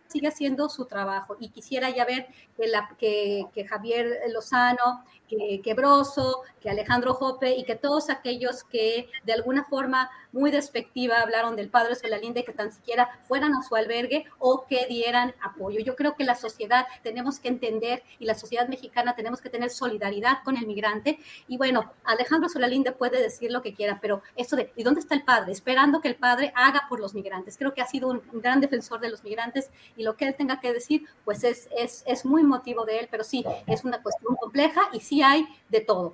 [0.07, 5.03] sigue haciendo su trabajo y quisiera ya ver que, la, que, que Javier Lozano,
[5.35, 10.49] que, que Broso, que Alejandro Jope y que todos aquellos que de alguna forma muy
[10.51, 15.33] despectiva hablaron del padre Solalinde, que tan siquiera fueran a su albergue o que dieran
[15.41, 15.79] apoyo.
[15.79, 19.69] Yo creo que la sociedad tenemos que entender y la sociedad mexicana tenemos que tener
[19.69, 21.19] solidaridad con el migrante.
[21.47, 25.15] Y bueno, Alejandro Solalinde puede decir lo que quiera, pero eso de, ¿y dónde está
[25.15, 25.51] el padre?
[25.51, 27.57] Esperando que el padre haga por los migrantes.
[27.57, 30.59] Creo que ha sido un gran defensor de los migrantes y lo que él tenga
[30.59, 34.35] que decir, pues es, es, es muy motivo de él, pero sí, es una cuestión
[34.35, 36.13] compleja y sí hay de todo.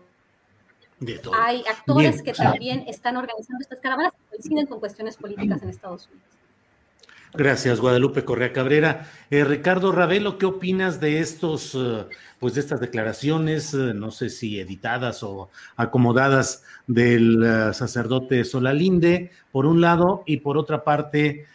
[1.33, 6.07] Hay actores que también están organizando estas caravanas que coinciden con cuestiones políticas en Estados
[6.07, 6.39] Unidos.
[7.33, 9.07] Gracias, Guadalupe Correa Cabrera.
[9.29, 12.05] Eh, Ricardo Ravelo, ¿qué opinas de estos, eh,
[12.39, 19.67] pues de estas declaraciones, eh, no sé si editadas o acomodadas del sacerdote Solalinde, por
[19.67, 21.45] un lado, y por otra parte,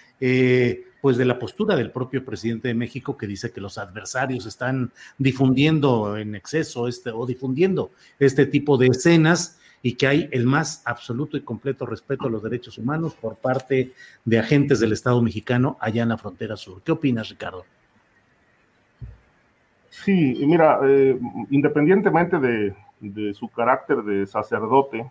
[1.04, 4.90] pues de la postura del propio presidente de México que dice que los adversarios están
[5.18, 10.80] difundiendo en exceso este o difundiendo este tipo de escenas y que hay el más
[10.86, 13.92] absoluto y completo respeto a los derechos humanos por parte
[14.24, 16.80] de agentes del Estado mexicano allá en la frontera sur.
[16.82, 17.66] ¿Qué opinas, Ricardo?
[19.90, 21.18] Sí, mira, eh,
[21.50, 25.04] independientemente de, de, su carácter de sacerdote,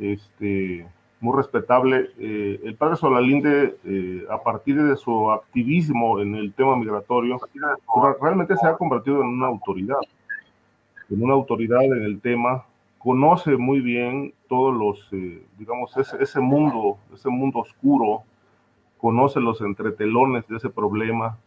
[0.00, 0.84] este,
[1.22, 2.10] muy respetable.
[2.18, 7.38] Eh, el padre Solalinde, eh, a partir de su activismo en el tema migratorio,
[8.20, 10.00] realmente se ha convertido en una autoridad,
[11.08, 12.64] en una autoridad en el tema,
[12.98, 18.22] conoce muy bien todos los, eh, digamos, ese, ese, mundo, ese mundo oscuro,
[18.98, 21.38] conoce los entretelones de ese problema.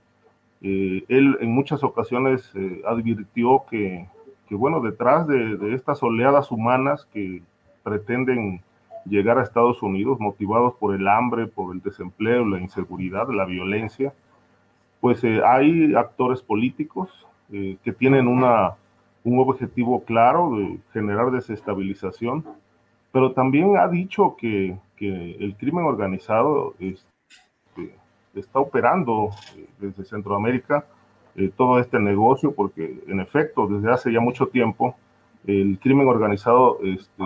[0.61, 2.51] él en muchas ocasiones
[2.87, 4.07] advirtió que,
[4.47, 7.41] que, bueno, detrás de, de estas oleadas humanas que
[7.83, 8.61] pretenden
[9.05, 14.13] llegar a Estados Unidos motivados por el hambre, por el desempleo, la inseguridad, la violencia,
[14.99, 17.09] pues eh, hay actores políticos
[17.51, 18.73] eh, que tienen una,
[19.23, 22.43] un objetivo claro de generar desestabilización,
[23.11, 27.95] pero también ha dicho que, que el crimen organizado este,
[28.33, 30.85] está operando eh, desde Centroamérica
[31.57, 34.95] todo este negocio, porque en efecto, desde hace ya mucho tiempo,
[35.45, 37.23] el crimen organizado este,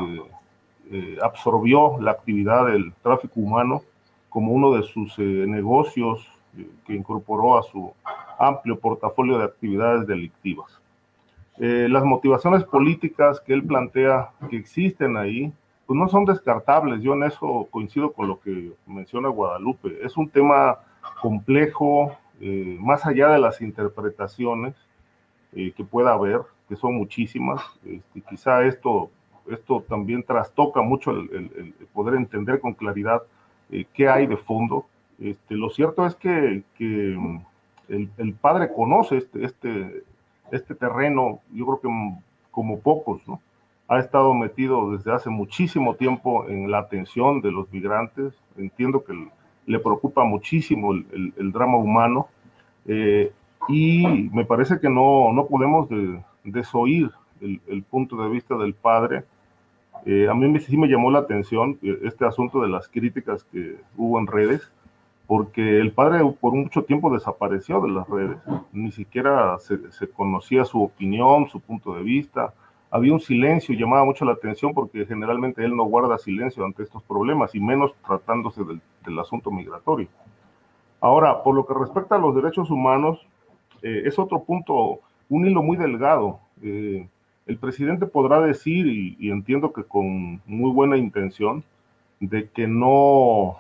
[0.92, 3.84] eh, absorbió la actividad del tráfico humano
[4.28, 7.94] como uno de sus eh, negocios eh, que incorporó a su
[8.40, 10.80] amplio portafolio de actividades delictivas.
[11.58, 15.52] las motivaciones políticas que él plantea que existen ahí,
[15.86, 17.02] pues no son descartables.
[17.04, 20.00] Yo en eso coincido con lo que menciona Guadalupe.
[20.02, 20.80] Es un tema
[21.22, 22.16] complejo,
[22.80, 24.74] más allá de las interpretaciones
[25.52, 27.62] que pueda haber, que son muchísimas.
[27.86, 29.12] Este, quizá esto
[29.52, 33.22] esto también trastoca mucho el, poder entender con claridad
[33.72, 34.86] eh, qué hay de fondo.
[35.20, 37.38] Este, lo cierto es que, mm,
[37.90, 40.04] el, padre conoce este, este,
[40.52, 42.20] este terreno, yo creo que
[42.52, 43.42] como pocos, ¿no?
[43.88, 48.36] Ha estado metido desde hace muchísimo tiempo en la atención de los migrantes.
[48.56, 49.14] Entiendo que
[49.66, 52.28] le preocupa muchísimo el, drama humano.
[52.86, 53.32] Eh,
[53.68, 55.90] y me parece que no, no podemos
[56.44, 57.10] desoír
[57.42, 59.24] el, el, punto de vista del padre
[60.06, 63.78] eh, a mí sí me llamó la atención eh, este asunto de las críticas que
[63.98, 64.72] hubo en redes,
[65.28, 68.38] porque el padre por mucho tiempo desapareció de las redes,
[68.72, 72.54] ni siquiera se, conocía su opinión, su punto de vista,
[72.90, 77.04] había un silencio, llamaba mucho la atención porque generalmente él no guarda silencio ante estos
[77.04, 80.08] problemas y menos tratándose del, asunto migratorio.
[81.02, 83.20] Ahora, por lo que respecta a los derechos humanos,
[83.82, 86.40] eh, es otro punto, un hilo muy delgado.
[87.50, 91.64] El presidente podrá decir, y, entiendo que con muy buena intención,
[92.20, 93.58] de que no,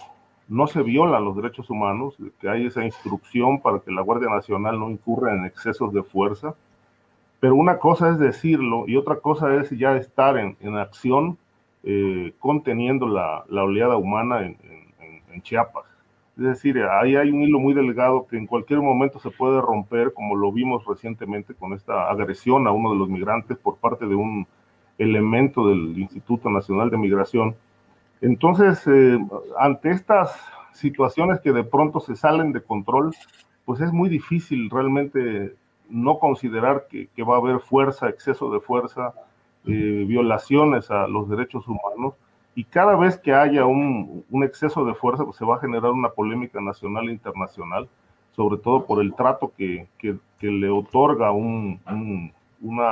[0.47, 4.30] no se violan los derechos humanos, de que hay esa instrucción para que la Guardia
[4.30, 6.54] Nacional no incurra en excesos de fuerza,
[7.39, 11.39] pero una cosa es decirlo y otra cosa es ya estar en, acción
[11.82, 15.88] eh, conteniendo la, oleada humana en Chiapas.
[16.39, 20.13] Es decir, ahí hay un hilo muy delgado que en cualquier momento se puede romper,
[20.13, 24.15] como lo vimos recientemente con esta agresión a uno de los migrantes por parte de
[24.15, 24.47] un
[24.97, 27.58] elemento del Instituto Nacional de Migración.
[28.21, 29.19] Entonces, eh,
[29.58, 30.34] ante estas
[30.71, 33.13] situaciones que de pronto se salen de control,
[33.65, 35.56] pues es muy difícil realmente
[35.89, 39.13] no considerar que, va a haber fuerza, exceso de fuerza,
[39.65, 42.13] eh, violaciones a los derechos humanos
[42.60, 46.10] y cada vez que haya un, exceso de fuerza, pues se va a generar una
[46.10, 47.88] polémica nacional e internacional,
[48.36, 49.88] sobre todo por el trato que,
[50.41, 52.91] le otorga una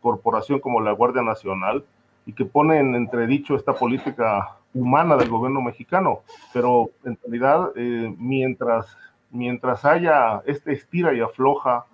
[0.00, 1.84] corporación como la Guardia Nacional
[2.24, 6.20] y que pone en entredicho esta política humana del gobierno mexicano.
[6.52, 8.96] Pero en realidad, eh, mientras,
[9.32, 11.86] mientras haya este estira y afloja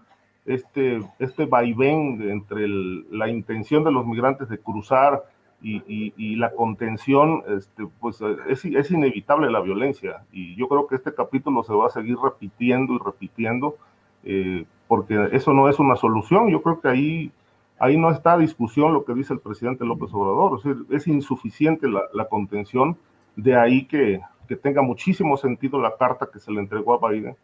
[0.44, 5.24] este, este vaivén entre la intención de los migrantes de cruzar
[5.62, 10.22] y, la contención, este, pues es, es, inevitable la violencia.
[10.32, 13.76] Y yo creo que este capítulo se va a seguir repitiendo y repitiendo,
[14.24, 16.48] eh, porque eso no es una solución.
[16.48, 17.32] Yo creo que ahí,
[17.78, 20.60] ahí no está discusión lo que dice el presidente López Obrador.
[20.90, 22.96] Es, insuficiente la, la, contención,
[23.36, 27.36] de ahí que, que tenga muchísimo sentido la carta que se le entregó a Biden,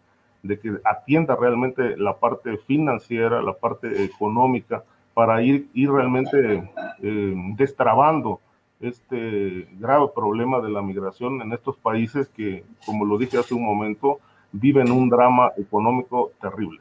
[0.42, 4.84] de que atienda realmente la parte financiera, la parte económica,
[5.16, 6.70] para ir, ir realmente
[7.02, 8.38] eh, destrabando
[8.80, 13.64] este grave problema de la migración en estos países que, como lo dije hace un
[13.64, 14.18] momento,
[14.52, 16.80] viven un drama económico terrible.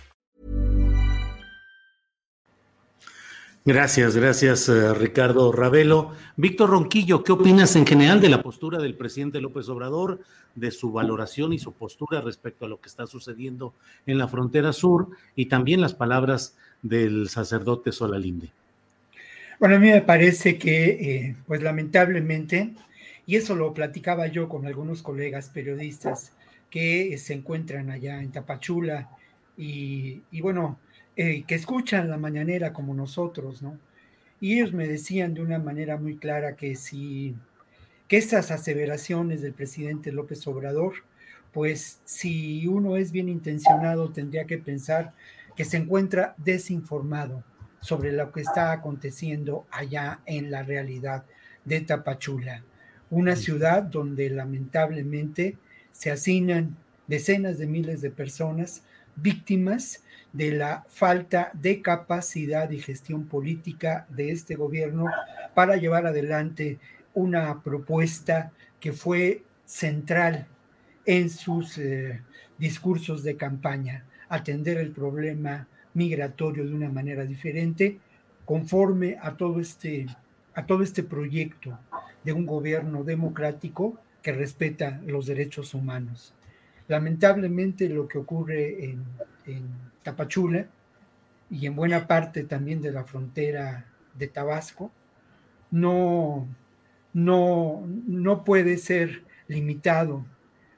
[3.63, 6.13] Gracias, gracias eh, Ricardo Ravelo.
[6.35, 10.19] Víctor Ronquillo, ¿qué opinas en general de la postura del presidente López Obrador,
[10.55, 13.75] de su valoración y su postura respecto a lo que está sucediendo
[14.07, 18.49] en la frontera sur y también las palabras del sacerdote Solalinde?
[19.59, 22.73] Bueno, a mí me parece que, eh, pues lamentablemente,
[23.27, 26.31] y eso lo platicaba yo con algunos colegas periodistas
[26.71, 29.11] que se encuentran allá en Tapachula
[29.55, 30.79] y, y bueno,
[31.15, 33.77] eh, que escuchan la mañanera como nosotros, ¿no?
[34.39, 37.35] Y ellos me decían de una manera muy clara que si,
[38.07, 40.93] que estas aseveraciones del presidente López Obrador,
[41.51, 45.13] pues si uno es bien intencionado, tendría que pensar
[45.55, 47.43] que se encuentra desinformado
[47.81, 51.25] sobre lo que está aconteciendo allá en la realidad
[51.65, 52.63] de Tapachula,
[53.09, 55.57] una ciudad donde lamentablemente
[55.91, 58.83] se hacinan decenas de miles de personas
[59.15, 65.05] víctimas de la falta de capacidad y gestión política de este gobierno
[65.53, 66.79] para llevar adelante
[67.13, 70.47] una propuesta que fue central
[71.05, 72.21] en sus eh,
[72.57, 77.99] discursos de campaña, atender el problema migratorio de una manera diferente,
[78.45, 80.07] conforme a todo este,
[80.53, 81.77] a todo este proyecto
[82.23, 86.33] de un gobierno democrático que respeta los derechos humanos.
[86.87, 89.03] Lamentablemente lo que ocurre en,
[90.03, 90.67] Tapachula
[91.49, 93.85] y en buena parte también de la frontera
[94.15, 94.91] de Tabasco
[95.69, 96.47] no,
[97.13, 100.25] no, no puede ser limitado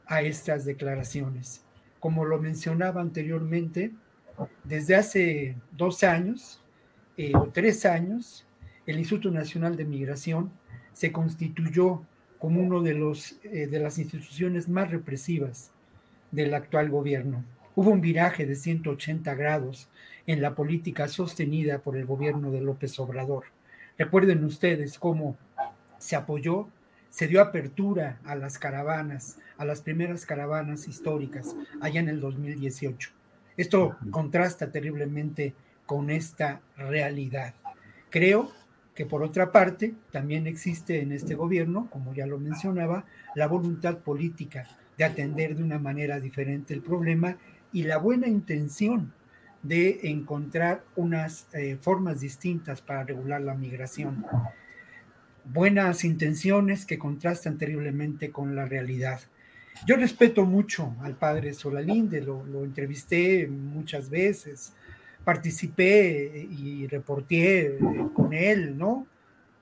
[0.05, 1.63] a estas declaraciones.
[1.99, 3.93] Como lo mencionaba anteriormente,
[4.63, 6.62] desde hace dos años
[7.17, 8.45] eh, o tres años,
[8.86, 10.51] el Instituto Nacional de Migración
[10.93, 12.03] se constituyó
[12.39, 15.71] como uno de, los, eh, de las instituciones más represivas
[16.31, 17.45] del actual gobierno.
[17.75, 19.89] Hubo un viraje de 180 grados
[20.27, 23.45] en la política sostenida por el gobierno de López Obrador.
[23.97, 25.38] Recuerden ustedes cómo
[25.97, 26.67] se apoyó,
[27.09, 33.09] se dio apertura a las caravanas, a las primeras caravanas históricas allá en el 2018.
[33.57, 35.55] Esto contrasta terriblemente
[35.88, 37.55] con esta realidad.
[38.12, 38.51] Creo
[38.93, 43.97] que por otra parte también existe en este gobierno, como ya lo mencionaba, la voluntad
[43.97, 47.38] política de atender de una manera diferente el problema
[47.73, 49.12] y la buena intención
[49.63, 54.25] de encontrar unas eh, formas distintas para regular la migración.
[55.45, 59.19] Buenas intenciones que contrastan terriblemente con la realidad.
[59.88, 64.73] Yo respeto mucho al padre Solalinde, lo, lo entrevisté muchas veces,
[65.23, 67.79] participé y reporté eh,
[68.13, 69.07] con él, ¿no?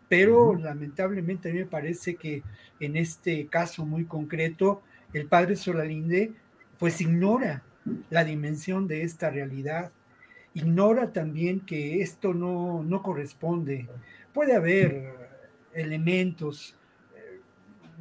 [0.10, 2.44] Pero lamentablemente a mí me parece que
[2.80, 4.82] en este caso muy concreto
[5.14, 6.34] el padre Solalinde
[6.78, 7.64] pues ignora
[8.10, 9.92] la dimensión de esta realidad,
[10.54, 13.88] ignora también que esto no, no corresponde.
[14.34, 15.14] Puede haber
[15.74, 16.76] elementos,
[17.16, 17.40] eh,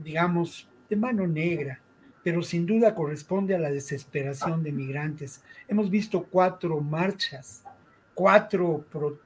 [0.03, 1.81] digamos, de mano negra
[2.23, 5.43] pero sin duda corresponde a la desesperación de migrantes.
[5.69, 7.65] Hemos visto cuatro marchas,
[8.15, 8.85] cuatro,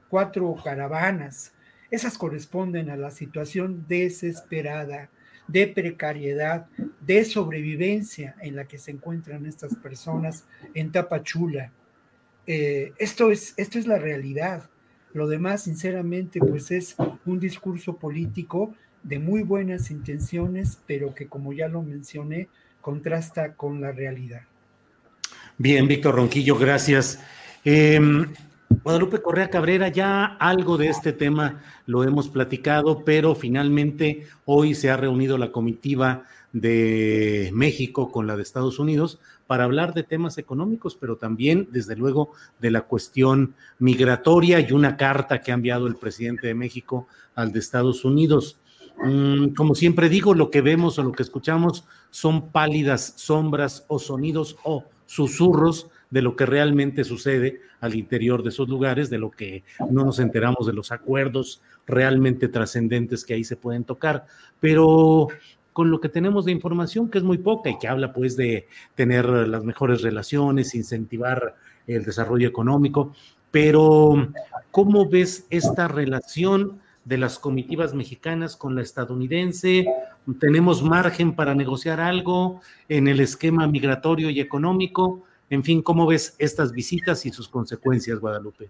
[0.09, 1.53] cuatro caravanas.
[1.91, 5.09] Esas corresponden a la situación desesperada,
[5.47, 6.67] de precariedad,
[7.05, 11.71] de sobrevivencia en la que se encuentran estas personas en Tapachula.
[12.47, 14.69] Eh, esto, es, esto es la realidad.
[15.13, 16.95] Lo demás, sinceramente, pues es
[17.25, 22.49] un discurso político de muy buenas intenciones, pero que como ya lo mencioné,
[22.81, 24.41] contrasta con la realidad.
[25.57, 27.19] Bien, Víctor Ronquillo, gracias.
[27.63, 28.27] Em,
[28.69, 34.89] Guadalupe Correa Cabrera, ya algo de este tema lo hemos platicado, pero finalmente hoy se
[34.89, 40.37] ha reunido la comitiva de México con la de Estados Unidos para hablar de temas
[40.37, 45.85] económicos, pero también, desde luego, de la cuestión migratoria y una carta que ha enviado
[45.85, 48.57] el presidente de México al de Estados Unidos.
[49.03, 53.99] Mm, como siempre digo, lo que vemos o lo que escuchamos son pálidas sombras o
[53.99, 59.31] sonidos o susurros de lo que realmente sucede al interior de esos lugares, de lo
[59.31, 64.25] que no nos enteramos de los acuerdos realmente trascendentes que ahí se pueden tocar.
[64.59, 65.27] Pero
[65.73, 68.67] con lo que tenemos de información, que es muy poca y que habla pues de
[68.95, 73.13] tener las mejores relaciones, incentivar el desarrollo económico,
[73.51, 74.31] pero
[74.71, 76.79] ¿cómo ves esta relación?
[77.05, 79.85] de las comitivas mexicanas con la estadounidense?
[80.39, 85.23] ¿Tenemos margen para negociar algo en el esquema migratorio y económico?
[85.49, 88.69] En fin, ¿cómo ves estas visitas y sus consecuencias, Guadalupe?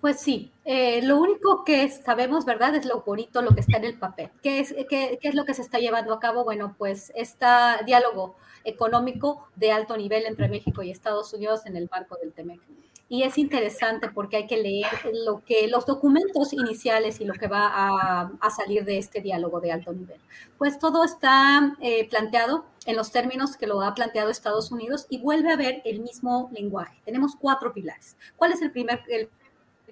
[0.00, 2.74] Pues sí, eh, lo único que sabemos, ¿verdad?
[2.76, 4.30] Es lo bonito, lo que está en el papel.
[4.42, 6.44] ¿Qué es, lo que se está llevando a cabo?
[6.44, 7.46] Bueno, pues este
[7.84, 12.60] diálogo económico de alto nivel entre México y Estados Unidos en el marco del TEMEC
[13.08, 14.86] y es interesante porque hay que leer
[15.24, 19.72] lo que, los documentos iniciales y lo que va a, salir de este diálogo de
[19.72, 20.18] alto nivel.
[20.58, 25.18] Pues todo está eh, planteado en los términos que lo ha planteado Estados Unidos y
[25.18, 26.98] vuelve a ver el mismo lenguaje.
[27.04, 28.16] Tenemos cuatro pilares.
[28.34, 29.02] ¿Cuál es el primer,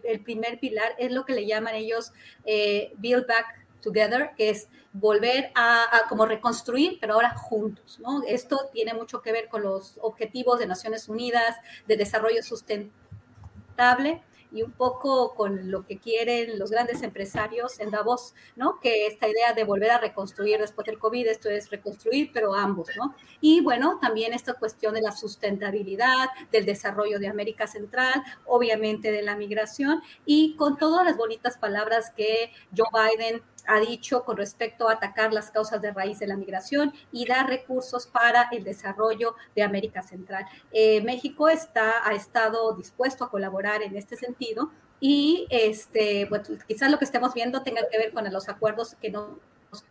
[0.02, 0.94] el, primer pilar?
[0.98, 2.12] Es lo que le llaman ellos
[2.46, 8.22] eh, Build Back Together, que es volver a, a, como reconstruir, pero ahora juntos, ¿no?
[8.26, 11.54] Esto tiene mucho que ver con los objetivos de Naciones Unidas
[11.86, 14.22] de desarrollo sustentable
[14.52, 18.78] y un poco con lo que quieren los grandes empresarios en Davos, ¿no?
[18.80, 22.88] Que esta idea de volver a reconstruir después del COVID, esto es reconstruir, pero ambos,
[22.96, 23.14] ¿no?
[23.40, 29.22] Y bueno, también esta cuestión de la sustentabilidad, del desarrollo de América Central, obviamente de
[29.22, 34.88] la migración y con todas las bonitas palabras que Joe Biden ha dicho con respecto
[34.88, 39.34] a atacar las causas de raíz de la migración y dar recursos para el desarrollo
[39.54, 40.46] de América Central.
[40.72, 46.90] Eh, México está, ha estado dispuesto a colaborar en este sentido y este, bueno, quizás
[46.90, 49.38] lo que estemos viendo tenga que ver con los acuerdos que no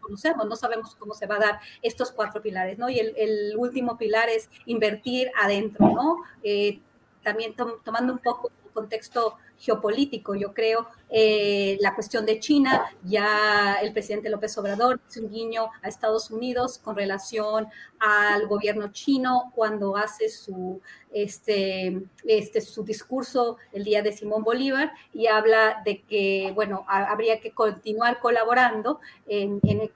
[0.01, 2.89] conocemos, no sabemos cómo se va a dar estos cuatro pilares, ¿no?
[2.89, 6.17] Y el, último pilar es invertir adentro, ¿no?
[6.43, 6.81] Eh,
[7.23, 10.35] también tomando un poco el contexto geopolítico.
[10.35, 15.69] Yo creo eh, la cuestión de China, ya el presidente López Obrador hizo un guiño
[15.81, 17.67] a Estados Unidos con relación
[17.99, 20.81] al gobierno chino cuando hace su,
[21.11, 27.39] este, este, su discurso el día de Simón Bolívar y habla de que, bueno, habría
[27.39, 29.89] que continuar colaborando en, en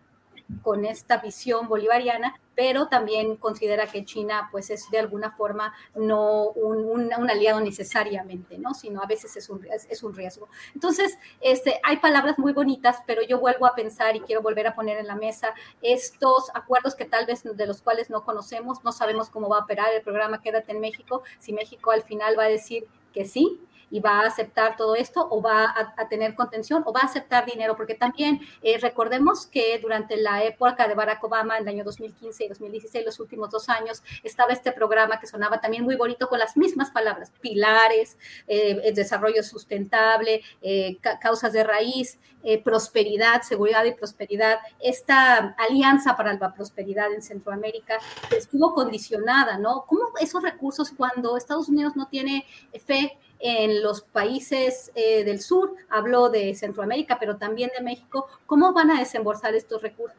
[0.61, 6.49] con esta visión bolivariana, pero también considera que China pues es de alguna forma no
[6.49, 8.73] un, aliado necesariamente, ¿no?
[8.73, 10.49] sino a veces es un, es un riesgo.
[10.73, 14.75] Entonces, este, hay palabras muy bonitas, pero yo vuelvo a pensar y quiero volver a
[14.75, 18.91] poner en la mesa estos acuerdos que tal vez de los cuales no conocemos, no
[18.91, 22.43] sabemos cómo va a operar el programa Quédate en México, si México al final va
[22.43, 23.59] a decir que sí,
[23.91, 27.45] y va a aceptar todo esto o va a, tener contención o va a aceptar
[27.45, 31.83] dinero, porque también eh, recordemos que durante la época de Barack Obama, en el año
[31.83, 36.27] 2015 y 2016, los últimos dos años, estaba este programa que sonaba también muy bonito
[36.27, 38.17] con las mismas palabras, pilares,
[38.47, 42.19] eh, desarrollo sustentable, eh, causas de raíz,
[42.63, 44.59] prosperidad, seguridad y prosperidad.
[44.79, 47.97] Esta alianza para la prosperidad en Centroamérica
[48.35, 49.83] estuvo condicionada, ¿no?
[49.85, 52.45] ¿Cómo esos recursos cuando Estados Unidos no tiene
[52.85, 58.73] fe en los países eh, del sur, habló de Centroamérica, pero también de México, ¿cómo
[58.73, 60.17] van a desembolsar estos recursos?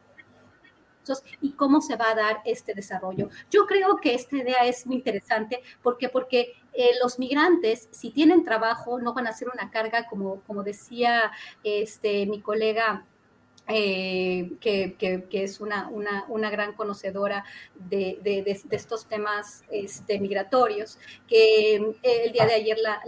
[1.41, 3.29] y cómo se va a dar este desarrollo.
[3.49, 8.43] Yo creo que esta idea es muy interesante porque, porque eh, los migrantes, si tienen
[8.43, 11.31] trabajo, no van a ser una carga, como, como decía
[11.63, 13.05] este, mi colega
[13.73, 17.45] eh, que, es una, una, gran conocedora
[17.75, 20.97] de, estos temas este, migratorios,
[21.27, 21.95] que eh,
[22.25, 23.01] el día de ayer la,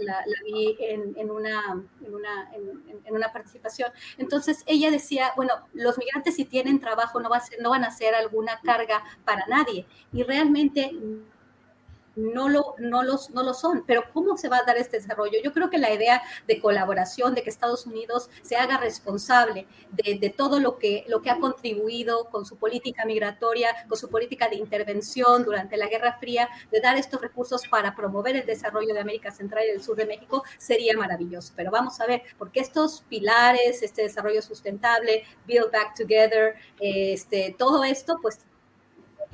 [0.44, 3.90] vi en, una, en, una, participación.
[4.18, 7.84] Entonces ella decía, bueno, los migrantes si tienen trabajo no, va a ser, no van
[7.84, 9.86] a ser alguna carga para nadie.
[10.12, 10.92] Y realmente
[12.16, 13.84] no lo, no, los, no lo son.
[13.86, 15.38] Pero ¿cómo se va a dar este desarrollo?
[15.42, 20.34] Yo creo que la idea de colaboración, de que Estados Unidos se haga responsable de,
[20.36, 24.56] todo lo que, lo que ha contribuido con su política migratoria, con su política de
[24.56, 29.30] intervención durante la Guerra Fría, de dar estos recursos para promover el desarrollo de América
[29.30, 31.52] Central y del sur de México, sería maravilloso.
[31.56, 37.84] Pero vamos a ver, porque estos pilares, este desarrollo sustentable, Build Back Together, este, todo
[37.84, 38.40] esto, pues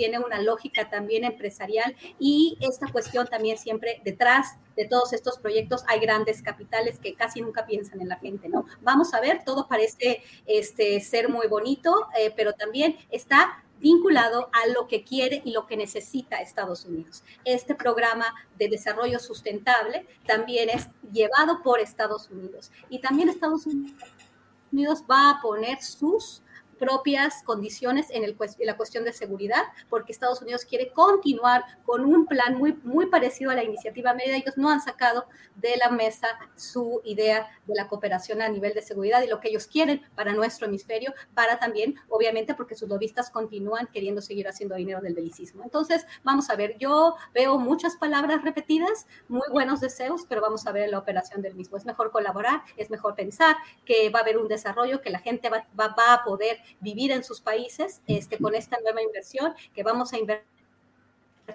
[0.01, 5.85] tiene una lógica también empresarial y esta cuestión también siempre detrás de todos estos proyectos
[5.89, 8.65] hay grandes capitales que casi nunca piensan en la gente, ¿no?
[8.81, 14.69] Vamos a ver, todo parece este, ser muy bonito, eh, pero también está vinculado a
[14.69, 17.23] lo que quiere y lo que necesita Estados Unidos.
[17.45, 25.05] Este programa de desarrollo sustentable también es llevado por Estados Unidos y también Estados Unidos
[25.11, 26.43] va a poner sus
[26.81, 32.27] propias condiciones en, el, la cuestión de seguridad, porque Estados Unidos quiere continuar con un
[32.27, 34.37] plan muy, muy parecido a la iniciativa Mérida.
[34.37, 35.27] Ellos no han sacado
[35.57, 36.27] de la mesa
[36.57, 40.33] su idea de la cooperación a nivel de seguridad y lo que ellos quieren para
[40.33, 45.63] nuestro hemisferio, para también, obviamente, porque sus lobistas continúan queriendo seguir haciendo dinero del belicismo.
[45.63, 50.73] Entonces, vamos a ver, yo veo muchas palabras repetidas, muy buenos deseos, pero vamos a
[50.73, 51.77] ver la operación del mismo.
[51.77, 55.51] Es mejor colaborar, es mejor pensar que va a haber un desarrollo, que la gente
[55.51, 59.83] va, va, va a poder vivir en sus países este, con esta nueva inversión, que
[59.83, 60.45] vamos a invertir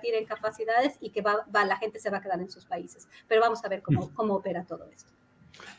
[0.02, 3.08] en capacidades y que va, la gente se va a quedar en sus países.
[3.28, 5.12] Pero vamos a ver cómo, cómo opera todo esto.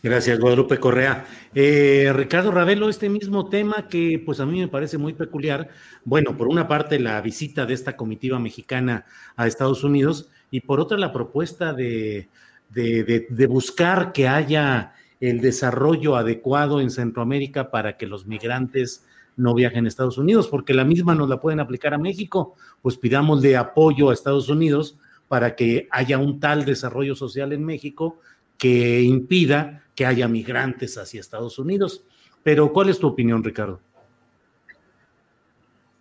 [0.02, 1.26] Gracias, Guadalupe Correa.
[1.54, 5.68] Eh, Ricardo Ravelo, este mismo tema que pues a mí me parece muy peculiar.
[6.04, 9.04] Bueno, por una parte la visita de esta comitiva mexicana
[9.36, 12.28] a Estados Unidos y por otra la propuesta de,
[12.70, 19.04] de, de buscar que haya el desarrollo adecuado en Centroamérica para que los migrantes
[19.36, 22.96] no viajen a Estados Unidos, porque la misma nos la pueden aplicar a México, pues
[22.96, 28.18] pidamos de apoyo a Estados Unidos para que haya un tal desarrollo social en México
[28.58, 32.04] que impida que haya migrantes hacia Estados Unidos.
[32.42, 33.80] Pero, ¿cuál es tu opinión, Ricardo?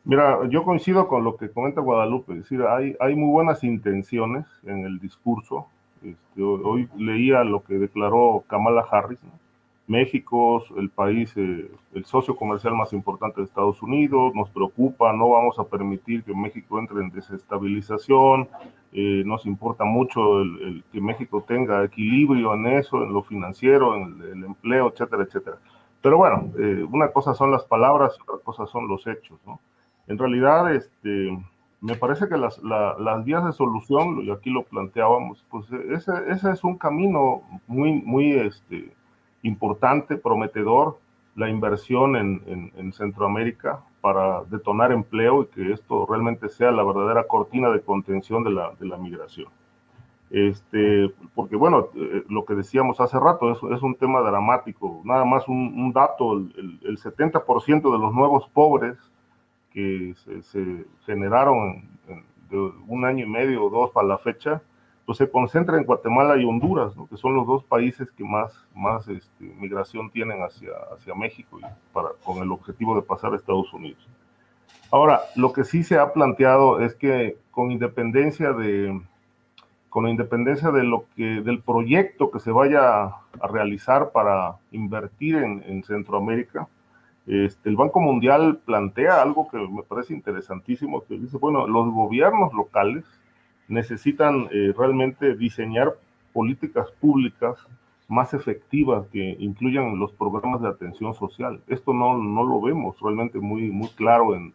[0.04, 4.86] Mira, yo coincido con lo que comenta Guadalupe, es decir, hay, muy buenas intenciones en
[4.86, 5.68] el discurso.
[6.04, 9.32] Este, hoy leía lo que declaró Kamala Harris, ¿no?
[9.88, 15.30] México, el país, eh, el socio comercial más importante de Estados Unidos, nos preocupa, no
[15.30, 18.50] vamos a permitir que México entre en desestabilización,
[18.94, 20.22] eh, nos importa mucho
[20.92, 25.58] que México tenga equilibrio en eso, en lo financiero, en el, empleo, etcétera, etcétera.
[26.02, 29.60] Pero bueno, eh, una cosa son las palabras, otra cosa son los hechos, ¿no?
[30.08, 31.38] En realidad, este,
[31.82, 36.52] me parece que las, las vías de solución, y aquí lo planteábamos, pues ese, ese
[36.52, 38.92] es un camino muy, muy, este,
[39.46, 40.98] importante, prometedor,
[41.36, 47.70] la inversión en, Centroamérica para detonar empleo y que esto realmente sea la verdadera cortina
[47.70, 49.48] de contención de la, de la migración.
[50.30, 55.02] Este, porque bueno, eh, lo que decíamos hace rato es, es un tema dramático.
[55.04, 58.98] Nada más un, dato, el, el, 70% de los nuevos pobres
[59.72, 61.84] que se, generaron
[62.50, 64.62] de un año y medio o dos para la fecha,
[65.06, 69.08] pues se concentra en Guatemala y Honduras, que son los dos países que más, más
[69.08, 73.72] este, migración tienen hacia, hacia México y para, con el objetivo de pasar a Estados
[73.74, 74.08] Unidos.
[74.92, 79.00] Ahora, lo que sí se ha planteado es que con independencia de,
[79.90, 85.64] con independencia de lo que, del proyecto que se vaya a realizar para invertir en,
[85.68, 86.68] en Centroamérica,
[87.28, 92.54] este, el Banco Mundial plantea algo que me parece interesantísimo, que dice, bueno, los gobiernos
[92.54, 93.04] locales
[93.68, 95.96] necesitan eh, realmente diseñar
[96.34, 97.56] políticas públicas
[98.08, 101.62] más efectivas que incluyan los programas de atención social.
[101.68, 104.54] Esto no, no lo vemos realmente muy, muy claro en,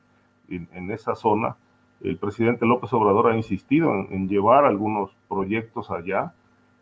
[0.50, 1.56] en, esa zona.
[2.00, 6.32] El presidente López Obrador ha insistido en, llevar algunos proyectos allá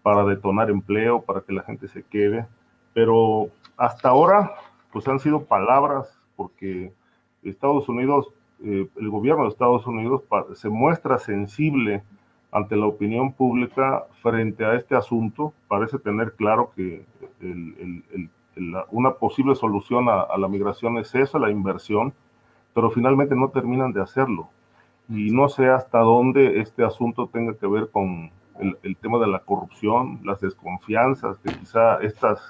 [0.02, 2.46] para detonar empleo, para que la gente se quede,
[2.94, 4.52] pero hasta ahora
[4.92, 6.92] pues han sido palabras porque
[7.42, 8.28] Estados Unidos,
[8.62, 10.22] eh, el gobierno de Estados Unidos
[10.54, 12.02] se muestra sensible
[12.50, 17.04] ante la opinión pública frente a este asunto, parece tener claro que
[18.90, 22.12] una posible solución a, la migración es esa, la inversión,
[22.74, 24.48] pero finalmente no terminan de hacerlo.
[25.08, 28.30] Y no sé hasta dónde este asunto tenga que ver con
[28.82, 32.40] el, tema de la corrupción, las desconfianzas, que quizá estas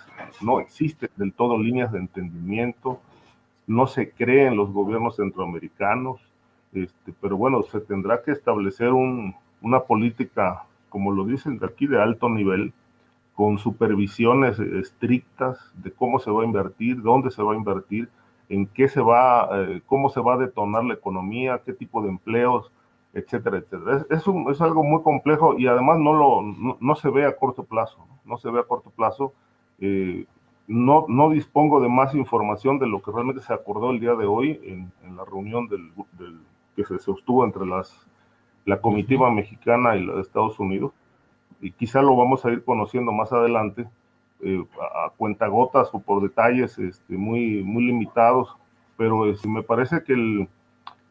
[0.41, 3.01] no existen del todo líneas de entendimiento,
[3.67, 6.21] no se cree en los gobiernos centroamericanos,
[6.73, 8.93] este, pero bueno, se tendrá que establecer
[9.63, 12.73] una política, como lo dicen de aquí, de alto nivel,
[13.35, 18.09] con supervisiones estrictas de cómo se va a invertir, dónde se va a invertir,
[18.49, 22.09] en qué se va, eh, cómo se va a detonar la economía, qué tipo de
[22.09, 22.73] empleos,
[23.13, 24.07] etcétera, etcétera.
[24.11, 27.99] Es, es, algo muy complejo y además no, lo, no, se ve a corto plazo,
[28.25, 29.33] no se ve a corto plazo.
[29.81, 30.27] Eh,
[30.67, 34.27] no, no dispongo de más información de lo que realmente se acordó el día de
[34.27, 35.91] hoy en, la reunión del,
[36.77, 38.08] que se sostuvo entre las,
[38.69, 40.93] la comitiva mexicana y la de Estados Unidos.
[41.63, 43.89] Y quizá lo vamos a ir conociendo más adelante
[44.43, 48.55] eh, a, cuentagotas o por detalles este, muy, muy limitados,
[48.99, 50.49] pero este, me parece que el,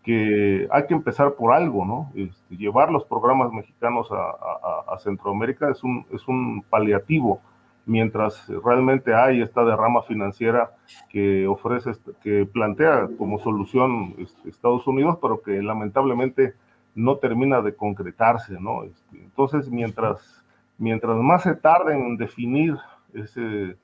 [0.03, 2.11] que hay que empezar por algo, ¿no?
[2.15, 7.39] Este, llevar los programas mexicanos a, Centroamérica es un, es un paliativo,
[7.85, 10.71] mientras realmente hay esta derrama financiera
[11.09, 11.91] que ofrece,
[12.23, 16.55] que plantea como solución este, Estados Unidos, pero que lamentablemente
[16.97, 18.83] no termina de concretarse, ¿no?
[18.83, 20.43] Este, entonces, mientras,
[20.77, 22.75] mientras más se tarde en definir
[23.13, 23.77] ese, eh,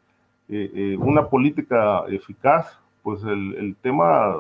[0.50, 4.38] eh, una política eficaz, pues el, el tema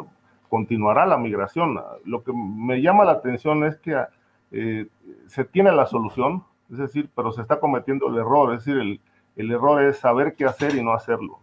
[0.49, 1.80] continuará la migración.
[2.03, 3.95] Lo que me llama la atención es que
[4.51, 4.88] eh,
[5.28, 8.99] se tiene la solución, es decir, pero se está cometiendo el error, es decir, el,
[9.36, 11.39] el error es saber qué hacer y no hacerlo.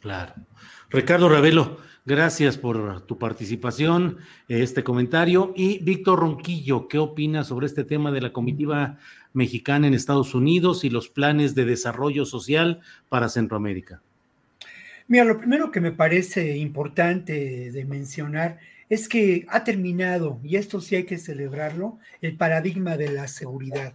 [0.00, 0.32] Claro.
[0.90, 5.52] Ricardo Ravelo, gracias por tu participación, este comentario.
[5.56, 8.98] Y Víctor Ronquillo, ¿qué opinas sobre este tema de la comitiva
[9.32, 14.02] mexicana en Estados Unidos y los planes de desarrollo social para Centroamérica?
[15.06, 20.80] Mira, lo primero que me parece importante de mencionar es que ha terminado, y esto
[20.80, 23.94] sí hay que celebrarlo, el paradigma de la seguridad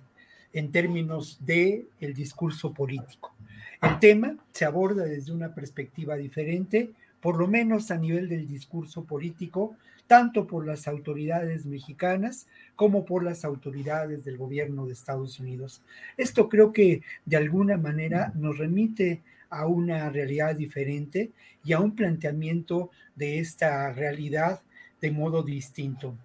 [0.51, 3.33] en términos de el discurso político.
[3.81, 6.91] El tema se aborda desde una perspectiva diferente,
[7.21, 9.75] por lo menos a nivel del discurso político,
[10.07, 15.81] tanto por las autoridades mexicanas como por las autoridades del gobierno de Estados Unidos.
[16.17, 21.31] Esto creo que de alguna manera nos remite a una realidad diferente
[21.63, 24.61] y a un planteamiento de esta realidad
[25.01, 26.15] de modo distinto.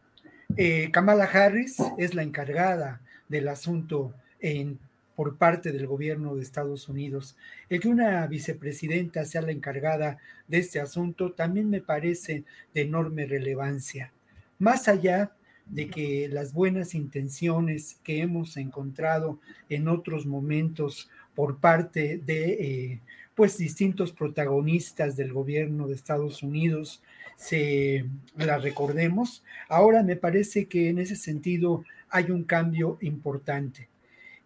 [0.57, 4.79] Eh, Kamala Harris es la encargada del asunto en,
[5.15, 7.37] por parte del gobierno de Estados Unidos.
[7.69, 13.27] El que una vicepresidenta sea la encargada de este asunto también me parece de enorme
[13.27, 14.13] relevancia.
[14.59, 15.33] Más allá
[15.67, 23.01] de que las buenas intenciones que hemos encontrado en otros momentos por parte de eh,
[23.35, 27.03] pues distintos protagonistas del gobierno de Estados Unidos
[27.37, 28.07] se
[28.37, 29.43] la recordemos.
[29.69, 33.89] Ahora me parece que en ese sentido hay un cambio importante.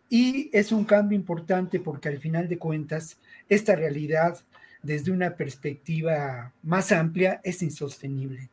[0.09, 4.39] Y es un cambio importante porque al final de cuentas esta realidad
[4.83, 8.49] desde una perspectiva más amplia es insostenible.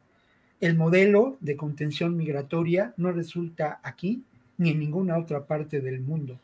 [0.59, 4.23] El modelo de contención migratoria no resulta aquí
[4.57, 6.39] ni en ninguna otra parte del mundo.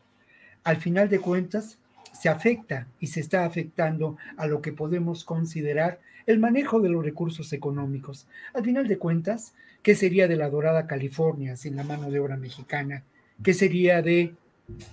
[0.64, 1.78] Al final de cuentas,
[2.12, 7.04] se afecta y se está afectando a lo que podemos considerar el manejo de los
[7.04, 8.26] recursos económicos.
[8.54, 12.36] Al final de cuentas, ¿qué sería de la dorada California sin la mano de obra
[12.36, 13.02] mexicana?
[13.42, 14.34] ¿Qué sería de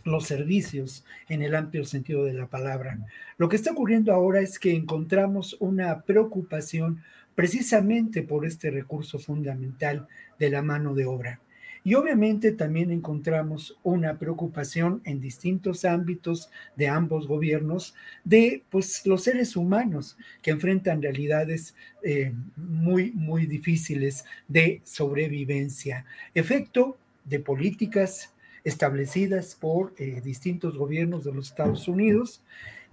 [0.04, 3.00] los servicios en el amplio sentido de la palabra?
[3.38, 7.02] Lo que está ocurriendo ahora es que encontramos una preocupación
[7.36, 10.08] precisamente por este recurso fundamental
[10.38, 11.40] de la mano de obra.
[11.84, 19.24] Y obviamente también encontramos una preocupación en distintos ámbitos de ambos gobiernos de pues, los
[19.24, 26.06] seres humanos que enfrentan realidades eh, muy, muy difíciles de sobrevivencia.
[26.36, 28.34] Efecto de políticas
[28.64, 32.44] establecidas por eh, distintos gobiernos de los Estados Unidos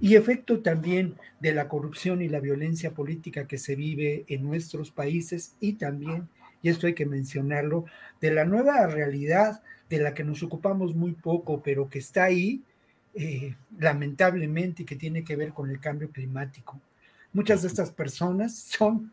[0.00, 4.90] y efecto también de la corrupción y la violencia política que se vive en nuestros
[4.90, 6.28] países y también
[6.62, 7.84] y esto hay que mencionarlo,
[8.20, 12.62] de la nueva realidad de la que nos ocupamos muy poco, pero que está ahí,
[13.14, 16.80] eh, lamentablemente, y que tiene que ver con el cambio climático.
[17.32, 19.12] Muchas de estas personas son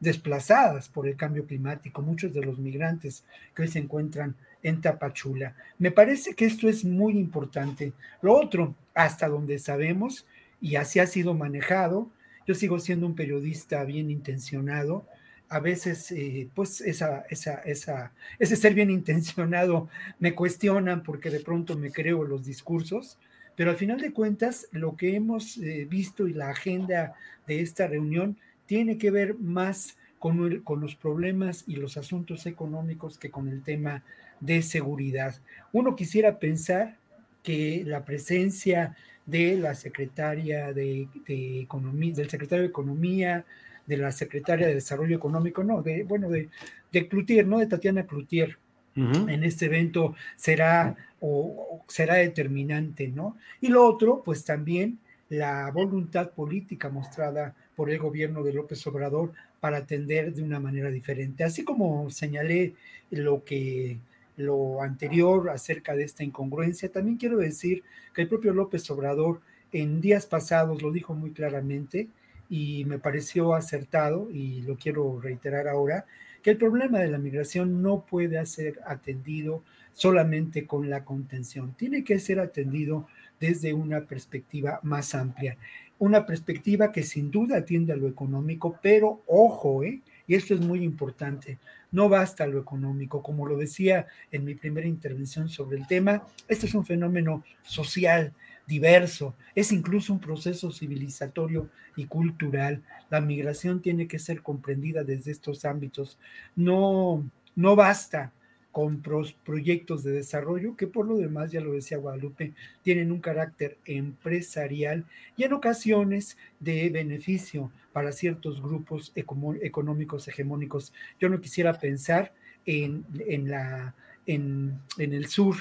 [0.00, 3.24] desplazadas por el cambio climático, muchos de los migrantes
[3.54, 5.54] que hoy se encuentran en Tapachula.
[5.78, 7.92] Me parece que esto es muy importante.
[8.20, 10.26] Lo otro, hasta donde sabemos,
[10.60, 12.10] y así ha sido manejado,
[12.46, 15.06] yo sigo siendo un periodista bien intencionado,
[15.48, 19.88] a veces, eh, pues, esa, ese ser bien intencionado
[20.18, 23.18] me cuestionan porque de pronto me creo los discursos,
[23.54, 27.14] pero al final de cuentas, lo que hemos eh, visto y la agenda
[27.46, 33.30] de esta reunión tiene que ver más con los problemas y los asuntos económicos que
[33.30, 34.04] con el tema
[34.42, 35.34] de seguridad.
[35.72, 36.98] Uno quisiera pensar
[37.42, 43.44] que la presencia de la secretaria de, de Economía, del secretario de Economía,
[43.86, 46.48] de la secretaria de Desarrollo Económico, no, de, bueno, de,
[46.92, 47.58] de Cloutier, ¿no?
[47.58, 48.58] De Tatiana Cloutier.
[48.94, 53.38] En este evento será o, será determinante, ¿no?
[53.62, 54.98] Y lo otro, pues también
[55.30, 60.90] la voluntad política mostrada por el gobierno de López Obrador para atender de una manera
[60.90, 61.42] diferente.
[61.42, 62.74] Así como señalé
[63.10, 63.96] lo que
[64.42, 67.82] lo anterior acerca de esta incongruencia, también quiero decir
[68.14, 69.40] que el propio López Obrador
[69.72, 72.08] en días pasados lo dijo muy claramente
[72.48, 76.04] y me pareció acertado y lo quiero reiterar ahora,
[76.42, 79.62] que el problema de la migración no puede ser atendido
[79.92, 83.06] solamente con la contención, tiene que ser atendido
[83.40, 85.56] desde una perspectiva más amplia,
[85.98, 90.00] una perspectiva que sin duda atiende a lo económico, pero ojo, ¿eh?
[90.26, 91.58] Y esto es muy importante,
[91.90, 96.66] no basta lo económico, como lo decía en mi primera intervención sobre el tema, este
[96.66, 98.32] es un fenómeno social,
[98.66, 102.82] diverso, es incluso un proceso civilizatorio y cultural.
[103.10, 106.18] La migración tiene que ser comprendida desde estos ámbitos.
[106.56, 108.32] No, no basta
[108.72, 109.02] con
[109.44, 115.04] proyectos de desarrollo que por lo demás, ya lo decía Guadalupe, tienen un carácter empresarial
[115.36, 120.94] y en ocasiones de beneficio para ciertos grupos económicos hegemónicos.
[121.20, 122.32] Yo no quisiera pensar
[122.64, 123.94] en, en, la,
[124.26, 125.56] en, en el sur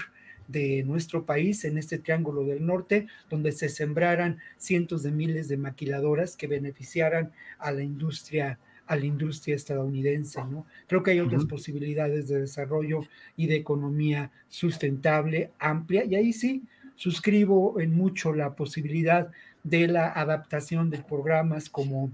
[0.48, 5.58] de nuestro país, en este triángulo del norte, donde se sembraran cientos de miles de
[5.58, 8.58] maquiladoras que beneficiaran a la industria
[8.92, 10.66] a la industria estadounidense, ¿no?
[10.86, 13.06] Creo que hay otras posibilidades de desarrollo
[13.38, 16.64] y de economía sustentable, amplia, y ahí sí
[16.96, 19.32] suscribo en mucho la posibilidad
[19.64, 22.12] de la adaptación de programas como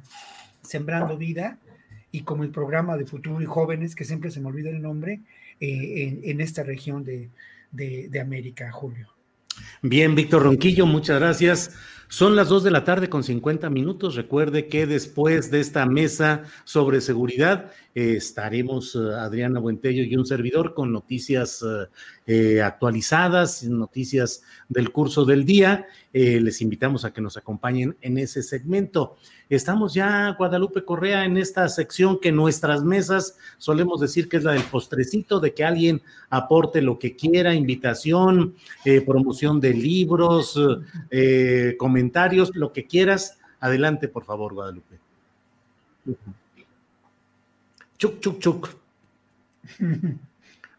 [0.61, 1.57] Sembrando Vida
[2.11, 5.21] y como el programa de Futuro y Jóvenes, que siempre se me olvida el nombre,
[5.59, 7.31] eh, en, esta región de,
[7.71, 9.16] de América, Julio.
[9.81, 11.71] Bien, Víctor Ronquillo, muchas gracias.
[12.09, 14.15] Son las dos de la tarde con 50 minutos.
[14.15, 20.25] Recuerde que después de esta mesa sobre seguridad eh, estaremos eh, Adriana Buentello y un
[20.25, 21.87] servidor con noticias eh,
[22.63, 25.87] actualizadas, noticias del curso del día.
[26.13, 29.17] les invitamos a que nos acompañen en ese segmento.
[29.49, 34.51] Estamos ya, Guadalupe Correa, en esta sección que nuestras mesas solemos decir que es la
[34.51, 38.55] del postrecito, de que alguien aporte lo que quiera, invitación,
[39.05, 40.59] promoción de libros,
[41.77, 43.39] comentarios comentarios, lo que quieras.
[43.59, 44.99] Adelante, por favor, Guadalupe.
[47.97, 48.69] Chuc, chuc, chuc.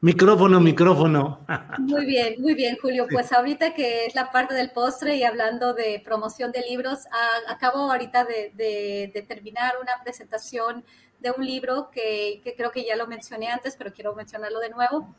[0.01, 1.41] Micrófono, micrófono.
[1.79, 3.07] muy bien, muy bien, Julio.
[3.11, 7.01] Pues ahorita que es la parte del postre y hablando de promoción de libros,
[7.49, 10.85] acabo ahorita de, terminar una presentación
[11.21, 14.71] de un libro que, que, creo que ya lo mencioné antes, pero quiero mencionarlo de
[14.71, 15.15] nuevo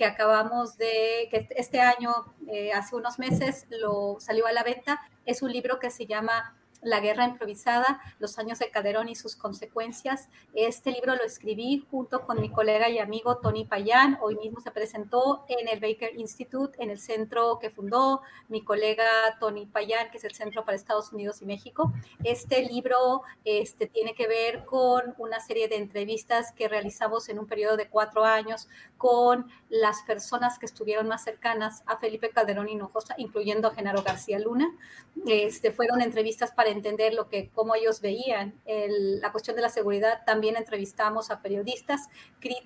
[0.00, 2.10] que acabamos de, que este año,
[2.50, 4.98] eh, hace unos meses, lo salió a la venta.
[5.26, 9.36] Es un libro que se llama la guerra improvisada, los años de Calderón y sus
[9.36, 10.28] consecuencias.
[10.54, 14.18] Este libro lo escribí junto con mi colega y amigo Tony Payán.
[14.20, 19.04] Hoy mismo se presentó en el Baker Institute, en el centro que fundó mi colega
[19.38, 21.92] Tony Payán, que es el Centro para Estados Unidos y México.
[22.24, 27.46] Este libro este, tiene que ver con una serie de entrevistas que realizamos en un
[27.46, 33.14] periodo de cuatro años con las personas que estuvieron más cercanas a Felipe Calderón Hinojosa,
[33.18, 34.70] incluyendo a Genaro García Luna.
[35.26, 40.20] Este, fueron entrevistas para entender lo que, cómo ellos veían la cuestión de la seguridad.
[40.24, 42.08] También entrevistamos a periodistas,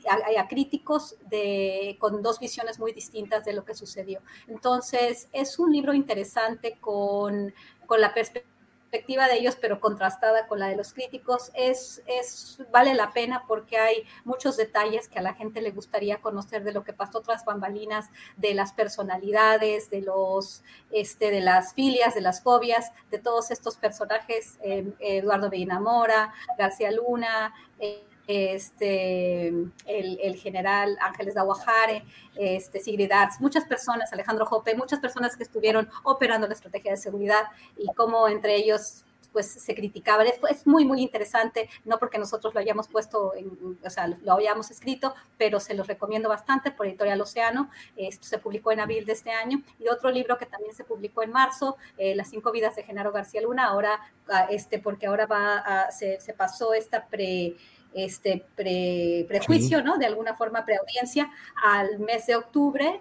[0.09, 4.21] a, a críticos de, con dos visiones muy distintas de lo que sucedió.
[4.49, 7.53] Entonces, es un libro interesante con,
[7.87, 8.54] con la perspectiva
[8.95, 13.43] perspectiva de ellos, pero contrastada con la de los críticos, es, es, vale la pena
[13.49, 17.21] porque hay muchos detalles que a la gente le gustaría conocer de lo que pasó
[17.21, 23.19] tras bambalinas, de las personalidades, de los, este, de las filias, de las fobias, de
[23.19, 32.05] todos estos personajes, eh, Eduardo Bellinamora, García Luna, eh, este, el, general Ángeles Daguajare,
[32.37, 36.97] este, Sigrid Arts, muchas personas, Alejandro Jope, muchas personas que estuvieron operando la estrategia de
[36.97, 37.45] seguridad
[37.77, 39.05] y cómo entre ellos
[39.35, 40.29] pues se criticaban.
[40.49, 44.71] Es, muy, muy interesante, no porque nosotros lo hayamos puesto, en, o sea, lo hayamos
[44.71, 47.69] escrito, pero se los recomiendo bastante por Editorial Océano.
[47.97, 49.61] Esto se publicó en abril de este año.
[49.81, 53.11] Y otro libro que también se publicó en marzo, eh, Las cinco vidas de Genaro
[53.11, 53.99] García Luna, ahora,
[54.29, 57.57] ah, este, porque ahora va a, se, se pasó esta pre
[57.95, 59.97] este prejuicio, ¿no?
[59.99, 61.31] De alguna forma preaudiencia
[61.63, 63.01] al mes de octubre.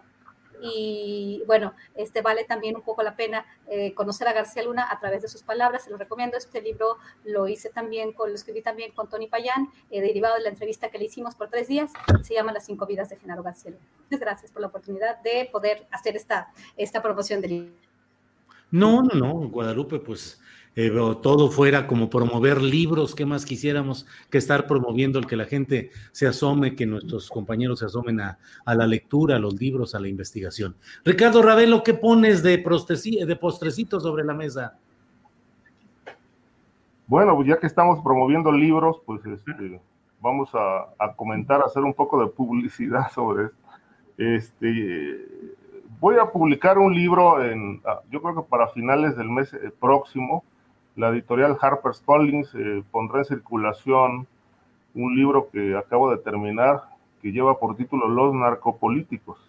[0.66, 4.98] Y bueno, este vale también un poco la pena eh, conocer a García Luna a
[4.98, 5.84] través de sus palabras.
[5.84, 6.38] Se lo recomiendo.
[6.38, 10.42] Este libro lo hice también, con, lo escribí también con Tony Payán, eh, derivado de
[10.42, 11.92] la entrevista que le hicimos por tres días.
[12.22, 13.84] Se llama Las cinco vidas de Genaro García Luna.
[14.04, 17.74] Muchas gracias por la oportunidad de poder hacer esta, esta promoción del libro.
[18.72, 20.40] No, no, no, Guadalupe, pues
[20.76, 25.46] eh, todo fuera como promover libros, ¿qué más quisiéramos que estar promoviendo el que la
[25.46, 30.00] gente se asome, que nuestros compañeros se asomen a, la lectura, a los libros, a
[30.00, 30.76] la investigación?
[31.06, 34.78] Ricardo Ravelo, ¿qué pones de, de postrecito sobre la mesa?
[37.06, 39.80] Bueno, pues ya que estamos promoviendo libros, pues este,
[40.20, 43.58] vamos a, a, comentar, a hacer un poco de publicidad sobre esto.
[44.18, 45.28] Este,
[46.00, 49.72] voy a publicar un libro, en, ah, yo creo que para finales del mes eh,
[49.80, 50.44] próximo,
[50.96, 54.28] la editorial Harper's Collins eh, pondrá en circulación
[54.94, 56.84] un libro que acabo de terminar
[57.22, 59.40] que lleva por título Los narcopolíticos.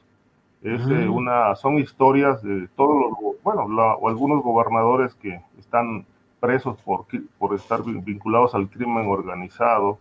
[0.63, 6.07] Es eh, una, son historias de todos los, bueno, o algunos gobernadores que están
[6.41, 7.05] presos por,
[7.39, 9.99] por estar vinculados al crimen organizado,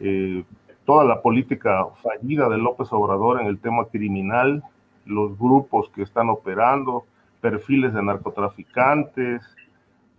[0.00, 0.42] eh,
[0.84, 4.64] toda la política fallida de López Obrador en el tema criminal,
[5.06, 7.04] los grupos que están operando,
[7.40, 9.42] perfiles de narcotraficantes,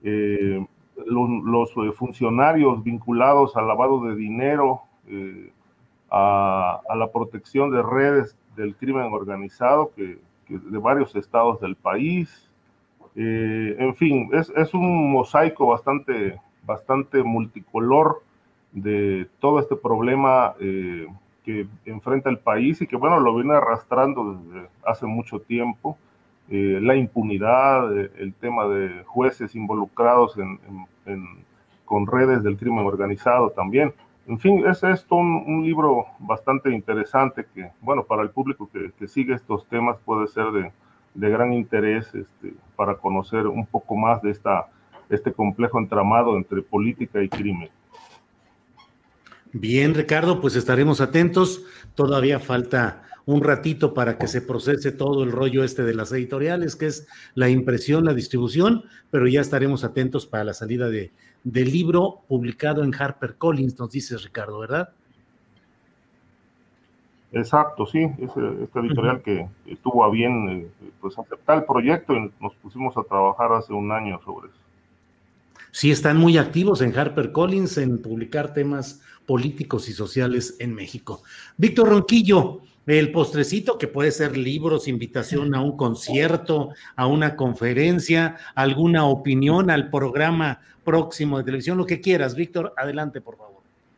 [0.08, 0.64] eh,
[1.08, 5.52] los, eh, funcionarios vinculados al lavado de dinero, eh,
[6.12, 12.52] a, la protección de redes del crimen organizado que, de varios estados del país.
[13.16, 18.22] en fin, es, un mosaico bastante, bastante multicolor
[18.72, 24.68] de todo este problema que enfrenta el país y que, bueno, lo viene arrastrando desde
[24.86, 25.98] hace mucho tiempo.
[26.50, 30.60] Eh, la impunidad, eh, el tema de jueces involucrados en,
[31.86, 33.94] con redes del crimen organizado también.
[34.28, 39.34] En fin, es esto un, libro bastante interesante que, bueno, para el público que, sigue
[39.34, 40.72] estos temas puede ser de,
[41.30, 44.68] gran interés este, para conocer un poco más de esta,
[45.10, 47.70] este complejo entramado entre política y crimen.
[49.58, 51.64] Bien, Ricardo, pues estaremos atentos.
[51.96, 56.76] Todavía falta un ratito para que se procese todo el rollo este de las editoriales,
[56.76, 61.14] que es la impresión, la distribución, pero ya estaremos atentos para la salida de,
[61.46, 64.90] del libro publicado en Harper Collins, nos dices Ricardo, ¿verdad?
[67.32, 68.32] Exacto, sí, es
[68.62, 73.04] esta editorial que estuvo a bien eh, pues aceptar el proyecto y nos pusimos a
[73.04, 74.60] trabajar hace un año sobre eso.
[75.76, 81.24] Sí, están muy activos en Harper Collins en publicar temas políticos y sociales en México.
[81.58, 88.38] Víctor Ronquillo, el postrecito que puede ser libros, invitación a un concierto, a una conferencia,
[88.54, 92.36] alguna opinión al programa próximo de televisión, lo que quieras.
[92.36, 93.55] Víctor, adelante, por favor.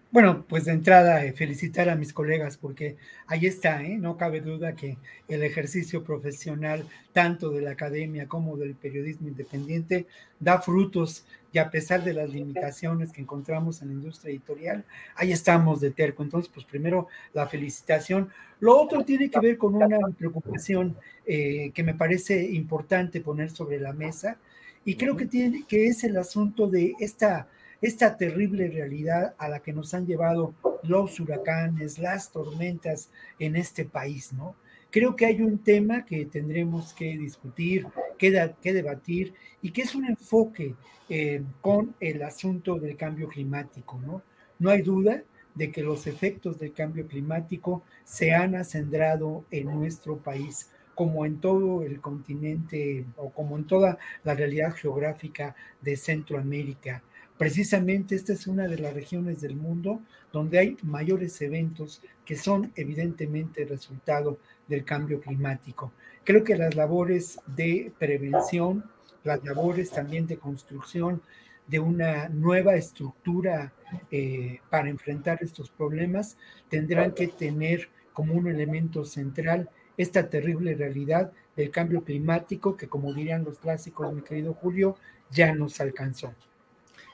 [0.10, 2.96] Bueno, pues de entrada eh, felicitar a mis colegas porque
[3.28, 3.98] ahí está, ¿eh?
[3.98, 4.98] no cabe duda que
[5.28, 10.08] el ejercicio profesional tanto de la academia como del periodismo independiente
[10.40, 14.86] da frutos y a pesar de las limitaciones que encontramos en la industria editorial,
[15.16, 16.24] ahí estamos de terco.
[16.24, 18.30] Entonces, pues primero la felicitación.
[18.60, 20.96] Lo otro tiene que ver con una preocupación
[21.26, 24.38] eh, que me parece importante poner sobre la mesa
[24.86, 27.48] y creo que, tiene, que es el asunto de esta
[27.82, 30.54] esta terrible realidad a la que nos han llevado
[30.84, 33.10] los huracanes, las tormentas
[33.40, 34.56] en este país, ¿no?
[34.90, 37.86] Creo que hay un tema que tendremos que discutir,
[38.18, 38.32] que,
[38.74, 40.76] debatir y que es un enfoque
[41.10, 44.22] eh, con el asunto del cambio climático, ¿no?
[44.60, 45.24] No hay duda
[45.56, 51.40] de que los efectos del cambio climático se han acendrado en nuestro país, como en
[51.40, 57.04] todo el continente o como en toda la realidad geográfica de Centroamérica.
[57.38, 60.02] Precisamente esta es una de las regiones del mundo
[60.34, 65.92] donde hay mayores eventos que son evidentemente resultado del cambio climático.
[66.24, 68.84] Creo que las labores de prevención,
[69.24, 71.22] las labores también de construcción
[71.68, 73.72] de una nueva estructura
[74.10, 76.38] eh, para enfrentar estos problemas
[76.70, 83.14] tendrán que tener como un elemento central esta terrible realidad del cambio climático que, como
[83.14, 84.96] dirían los clásicos, mi querido Julio,
[85.32, 86.34] ya nos alcanzó.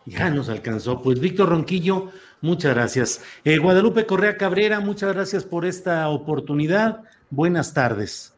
[0.06, 1.02] Ya nos alcanzó.
[1.02, 3.22] Pues Víctor Ronquillo, muchas gracias.
[3.44, 7.04] Eh, Guadalupe Correa Cabrera, muchas gracias por esta oportunidad.
[7.30, 8.34] Buenas tardes.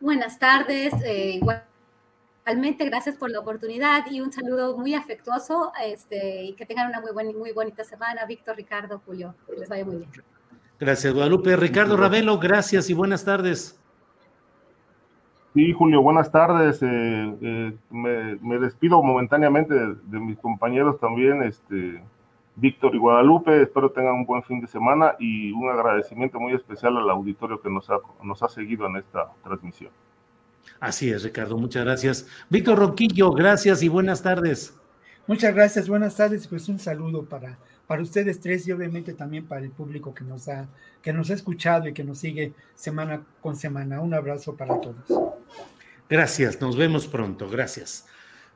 [0.00, 0.94] Buenas tardes.
[1.04, 6.88] Eh, igualmente, gracias por la oportunidad y un saludo muy afectuoso este, y que tengan
[6.88, 8.24] una muy, muy bonita semana.
[8.26, 10.10] Víctor, Ricardo, Julio, que les vaya muy bien.
[10.78, 11.56] Gracias, Guadalupe.
[11.56, 13.78] Ricardo Ravelo, gracias y buenas tardes.
[15.56, 16.82] Sí, Julio, buenas tardes.
[16.82, 22.02] Eh, eh, me, despido momentáneamente de, mis compañeros también, este,
[22.56, 23.62] Víctor y Guadalupe.
[23.62, 27.70] Espero tengan un buen fin de semana y un agradecimiento muy especial al auditorio que
[27.70, 29.90] nos ha, nos ha seguido en esta transmisión.
[30.78, 32.28] Así es, Ricardo, muchas gracias.
[32.50, 34.78] Víctor Roquillo, gracias y buenas tardes.
[35.26, 36.46] Muchas gracias, buenas tardes.
[36.48, 40.48] Pues un saludo para, para ustedes tres y obviamente también para el público que nos
[40.48, 40.68] ha,
[41.00, 44.02] que nos ha escuchado y que nos sigue semana con semana.
[44.02, 45.35] Un abrazo para todos.
[46.08, 48.06] Gracias, nos vemos pronto, gracias.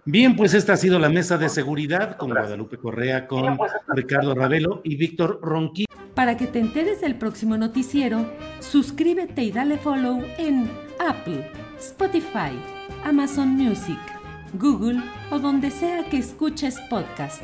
[0.05, 4.81] Bien, pues esta ha sido la mesa de seguridad con Guadalupe Correa, con Ricardo Ravelo
[4.83, 5.85] y Víctor Ronqui.
[6.15, 8.27] Para que te enteres del próximo noticiero,
[8.61, 12.59] suscríbete y dale follow en Apple, Spotify,
[13.05, 13.99] Amazon Music,
[14.55, 17.43] Google o donde sea que escuches podcast.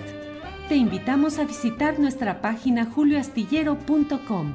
[0.68, 4.54] Te invitamos a visitar nuestra página julioastillero.com.